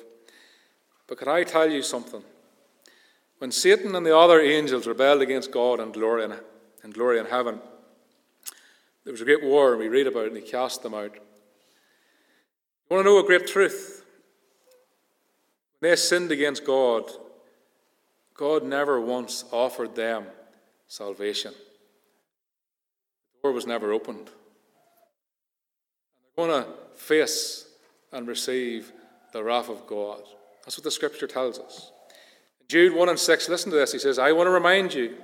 But 1.07 1.16
can 1.16 1.29
I 1.29 1.42
tell 1.42 1.70
you 1.70 1.81
something? 1.81 2.22
When 3.38 3.50
Satan 3.50 3.94
and 3.94 4.05
the 4.05 4.14
other 4.14 4.42
angels 4.42 4.87
rebelled 4.87 5.22
against 5.22 5.50
God 5.50 5.81
and 5.81 5.90
glory 5.90 6.24
in, 6.24 6.35
and 6.83 6.92
glory 6.92 7.18
in 7.18 7.24
heaven, 7.24 7.59
there 9.05 9.12
was 9.14 9.22
a 9.22 9.24
great 9.24 9.42
war, 9.42 9.70
and 9.70 9.81
we 9.81 9.88
read 9.88 10.07
about 10.07 10.26
it, 10.26 10.33
and 10.35 10.37
he 10.37 10.42
cast 10.42 10.83
them 10.83 10.92
out. 10.92 11.14
You 11.14 11.20
want 12.90 13.07
to 13.07 13.11
know 13.11 13.18
a 13.20 13.24
great 13.24 13.46
truth? 13.46 14.05
When 15.79 15.92
they 15.92 15.96
sinned 15.96 16.33
against 16.33 16.66
God, 16.66 17.05
God 18.35 18.64
never 18.64 19.00
once 19.00 19.46
offered 19.50 19.94
them 19.94 20.26
salvation. 20.88 21.55
The 23.33 23.48
door 23.48 23.53
was 23.53 23.66
never 23.66 23.92
opened. 23.92 24.29
Going 26.40 26.64
to 26.64 26.70
face 26.94 27.66
and 28.12 28.26
receive 28.26 28.92
the 29.35 29.44
wrath 29.44 29.68
of 29.68 29.87
God. 29.87 30.22
That's 30.64 30.79
what 30.79 30.85
the 30.85 30.90
scripture 30.90 31.26
tells 31.26 31.59
us. 31.59 31.92
Jude 32.66 32.94
1 32.94 33.11
and 33.11 33.18
6, 33.18 33.48
listen 33.50 33.70
to 33.70 33.76
this. 33.76 33.92
He 33.92 33.98
says, 33.98 34.18
I 34.18 34.33
want 34.33 34.46
to 34.46 34.50
remind 34.50 34.94
you 34.94 35.18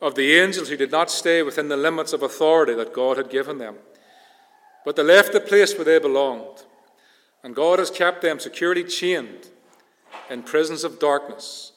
of 0.00 0.14
the 0.14 0.36
angels 0.36 0.68
who 0.68 0.76
did 0.76 0.92
not 0.92 1.10
stay 1.10 1.42
within 1.42 1.66
the 1.66 1.76
limits 1.76 2.12
of 2.12 2.22
authority 2.22 2.72
that 2.74 2.94
God 2.94 3.16
had 3.16 3.30
given 3.30 3.58
them, 3.58 3.78
but 4.84 4.94
they 4.94 5.02
left 5.02 5.32
the 5.32 5.40
place 5.40 5.74
where 5.74 5.84
they 5.84 5.98
belonged. 5.98 6.62
And 7.42 7.56
God 7.56 7.80
has 7.80 7.90
kept 7.90 8.22
them 8.22 8.38
securely 8.38 8.84
chained 8.84 9.48
in 10.30 10.44
prisons 10.44 10.84
of 10.84 11.00
darkness, 11.00 11.72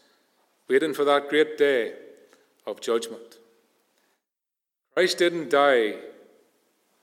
waiting 0.69 0.93
for 0.93 1.03
that 1.03 1.29
great 1.29 1.57
day 1.57 1.93
of 2.67 2.79
judgment. 2.79 3.39
Christ 4.93 5.17
didn't 5.17 5.49
die 5.49 5.95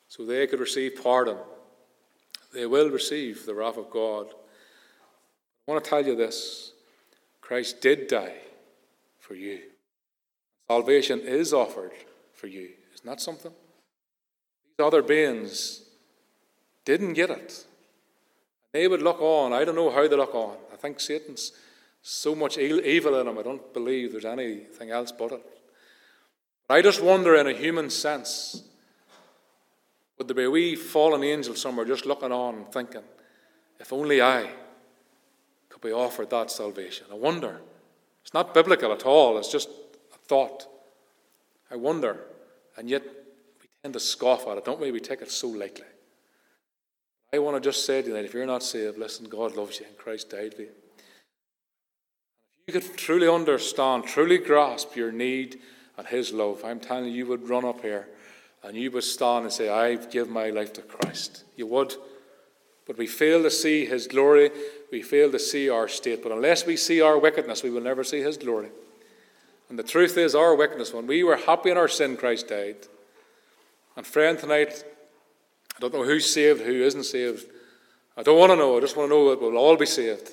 so 0.07 0.25
they 0.25 0.47
could 0.47 0.61
receive 0.61 1.03
pardon. 1.03 1.37
They 2.55 2.67
will 2.67 2.91
receive 2.91 3.45
the 3.45 3.55
wrath 3.55 3.77
of 3.77 3.91
God. 3.91 4.29
I 5.67 5.71
want 5.71 5.83
to 5.83 5.91
tell 5.91 6.07
you 6.07 6.15
this 6.15 6.73
Christ 7.41 7.81
did 7.81 8.07
die 8.07 8.37
for 9.19 9.35
you. 9.35 9.61
Salvation 10.69 11.21
is 11.21 11.53
offered 11.53 11.93
for 12.33 12.47
you. 12.47 12.71
Isn't 12.95 13.07
that 13.07 13.21
something? 13.21 13.53
These 14.79 14.87
other 14.87 15.03
beings 15.03 15.83
didn't 16.85 17.15
get 17.15 17.31
it. 17.31 17.67
They 18.73 18.89
would 18.89 19.03
look 19.03 19.21
on. 19.21 19.53
I 19.53 19.65
don't 19.65 19.77
know 19.77 19.91
how 19.91 20.09
they 20.09 20.17
look 20.17 20.35
on. 20.35 20.57
I 20.73 20.77
think 20.77 21.01
Satan's 21.01 21.53
so 22.03 22.35
much 22.35 22.59
evil 22.59 23.19
in 23.19 23.27
them, 23.27 23.39
I 23.39 23.43
don't 23.43 23.73
believe 23.73 24.13
there's 24.13 24.27
anything 24.27 24.91
else 24.91 25.11
but 25.11 25.33
it. 25.33 25.43
But 26.69 26.75
I 26.75 26.83
just 26.83 27.03
wonder, 27.03 27.35
in 27.35 27.47
a 27.47 27.55
human 27.55 27.89
sense, 27.89 28.63
would 30.19 30.29
there 30.29 30.35
be 30.35 30.45
a 30.45 30.51
wee 30.51 30.77
fallen 30.77 31.25
angel 31.25 31.55
somewhere 31.55 31.85
just 31.85 32.07
looking 32.07 32.33
on 32.33 32.55
and 32.55 32.73
thinking, 32.73 33.03
if 33.81 33.93
only 33.93 34.23
I 34.23 34.49
could 35.69 35.83
be 35.83 35.93
offered 35.93 36.31
that 36.31 36.51
salvation? 36.51 37.07
I 37.11 37.15
wonder. 37.15 37.61
It's 38.23 38.35
not 38.35 38.55
biblical 38.55 38.93
at 38.93 39.05
all, 39.05 39.39
it's 39.39 39.51
just 39.51 39.69
a 39.69 40.19
thought. 40.27 40.67
I 41.71 41.77
wonder. 41.77 42.21
And 42.77 42.89
yet, 42.89 43.03
we 43.03 43.69
tend 43.83 43.95
to 43.95 44.01
scoff 44.01 44.47
at 44.47 44.59
it, 44.59 44.65
don't 44.65 44.81
we? 44.81 44.93
We 44.93 45.01
take 45.01 45.23
it 45.23 45.31
so 45.31 45.49
lightly. 45.49 45.87
I 47.33 47.39
want 47.39 47.57
to 47.57 47.69
just 47.69 47.85
say 47.85 48.01
to 48.01 48.09
you 48.09 48.15
that 48.15 48.25
if 48.25 48.33
you're 48.33 48.47
not 48.47 48.63
saved, 48.63 48.97
listen, 48.97 49.29
God 49.29 49.57
loves 49.57 49.81
you 49.81 49.87
and 49.87 49.99
Christ 49.99 50.31
died 50.31 50.55
for 50.55 50.63
you. 50.63 50.71
If 52.67 52.75
you 52.75 52.81
could 52.81 52.97
truly 52.97 53.29
understand, 53.29 54.05
truly 54.05 54.39
grasp 54.39 54.95
your 54.95 55.11
need 55.11 55.61
and 55.99 56.07
His 56.07 56.33
love, 56.33 56.65
I'm 56.65 56.79
telling 56.79 57.07
you, 57.07 57.11
you 57.11 57.27
would 57.27 57.49
run 57.49 57.65
up 57.65 57.83
here 57.83 58.07
and 58.65 58.77
you 58.77 58.91
would 58.91 59.05
stand 59.05 59.45
and 59.45 59.53
say, 59.53 59.69
I 59.69 59.97
give 59.97 60.29
my 60.31 60.49
life 60.51 60.73
to 60.75 60.83
Christ. 60.83 61.45
You 61.55 61.67
would. 61.67 61.95
But 62.87 62.99
we 62.99 63.07
fail 63.07 63.43
to 63.43 63.51
see 63.51 63.85
His 63.85 64.07
glory, 64.07 64.51
we 64.91 65.03
fail 65.03 65.31
to 65.31 65.39
see 65.39 65.69
our 65.69 65.89
state. 65.89 66.23
But 66.23 66.33
unless 66.33 66.67
we 66.67 66.77
see 66.77 67.01
our 67.01 67.19
wickedness, 67.19 67.63
we 67.63 67.71
will 67.71 67.83
never 67.83 68.05
see 68.05 68.21
His 68.21 68.37
glory. 68.37 68.71
And 69.69 69.79
the 69.79 69.83
truth 69.83 70.17
is, 70.19 70.35
our 70.35 70.55
wickedness, 70.55 70.93
when 70.93 71.07
we 71.07 71.23
were 71.23 71.37
happy 71.37 71.71
in 71.71 71.77
our 71.77 71.89
sin, 71.89 72.17
Christ 72.17 72.49
died. 72.49 72.77
And 73.97 74.07
friend, 74.07 74.39
tonight, 74.39 74.85
I 75.77 75.81
don't 75.81 75.95
know 75.95 76.05
who's 76.05 76.33
saved, 76.33 76.61
who 76.61 76.83
isn't 76.83 77.05
saved. 77.05 77.47
I 78.17 78.23
don't 78.23 78.39
want 78.39 78.53
to 78.53 78.57
know. 78.57 78.77
I 78.77 78.81
just 78.81 78.97
want 78.97 79.11
to 79.11 79.15
know 79.15 79.31
that 79.31 79.41
we'll 79.41 79.57
all 79.57 79.77
be 79.77 79.87
saved 79.87 80.31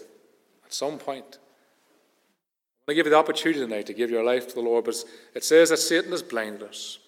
at 0.65 0.74
some 0.74 0.98
point. 0.98 1.26
I 1.26 2.84
want 2.84 2.89
to 2.89 2.96
give 2.96 3.06
you 3.06 3.12
the 3.12 3.17
opportunity 3.17 3.60
tonight 3.60 3.88
to 3.88 3.94
give 3.94 4.10
your 4.10 4.24
life 4.24 4.48
to 4.50 4.56
the 4.56 4.62
Lord, 4.62 4.86
but 4.86 4.96
it 5.34 5.44
says 5.44 5.70
that 5.70 5.78
Satan 5.78 6.12
has 6.12 6.24
blinded 6.24 6.63
us. 6.63 7.00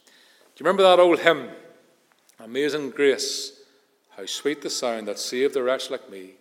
Do 0.55 0.63
you 0.63 0.65
remember 0.65 0.83
that 0.83 0.99
old 0.99 1.19
hymn? 1.19 1.49
Amazing 2.39 2.91
grace, 2.91 3.59
how 4.15 4.25
sweet 4.25 4.61
the 4.61 4.69
sound 4.69 5.07
that 5.07 5.19
saved 5.19 5.55
a 5.55 5.63
wretch 5.63 5.89
like 5.89 6.09
me. 6.09 6.31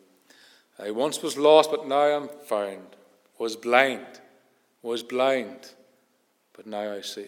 I 0.79 0.91
once 0.91 1.23
was 1.23 1.39
lost, 1.39 1.71
but 1.71 1.87
now 1.87 2.17
I'm 2.17 2.29
found. 2.47 2.97
Was 3.39 3.57
blind, 3.57 4.21
was 4.83 5.03
blind, 5.03 5.73
but 6.55 6.67
now 6.67 6.93
I 6.93 7.01
see. 7.01 7.27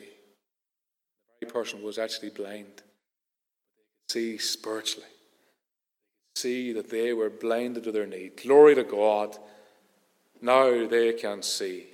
The 1.41 1.47
person 1.47 1.83
was 1.83 1.99
actually 1.99 2.31
blind 2.31 2.83
see 4.15 4.39
spiritually. 4.39 5.09
See 6.37 6.73
that 6.73 6.89
they 6.89 7.13
were 7.13 7.31
blinded 7.31 7.83
to 7.85 7.93
their 7.93 8.07
need. 8.07 8.37
Glory 8.37 8.77
to 8.77 8.85
God. 8.85 9.37
Now 10.41 10.87
they 10.87 11.13
can 11.15 11.43
see. 11.43 11.87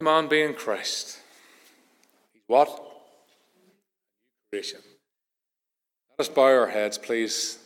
Any 0.00 0.04
man 0.10 0.26
being 0.28 0.54
Christ, 0.54 1.18
what? 2.52 2.68
Creation. 4.50 4.80
Let 6.10 6.28
us 6.28 6.28
bow 6.28 6.42
our 6.42 6.66
heads, 6.66 6.98
please. 6.98 7.58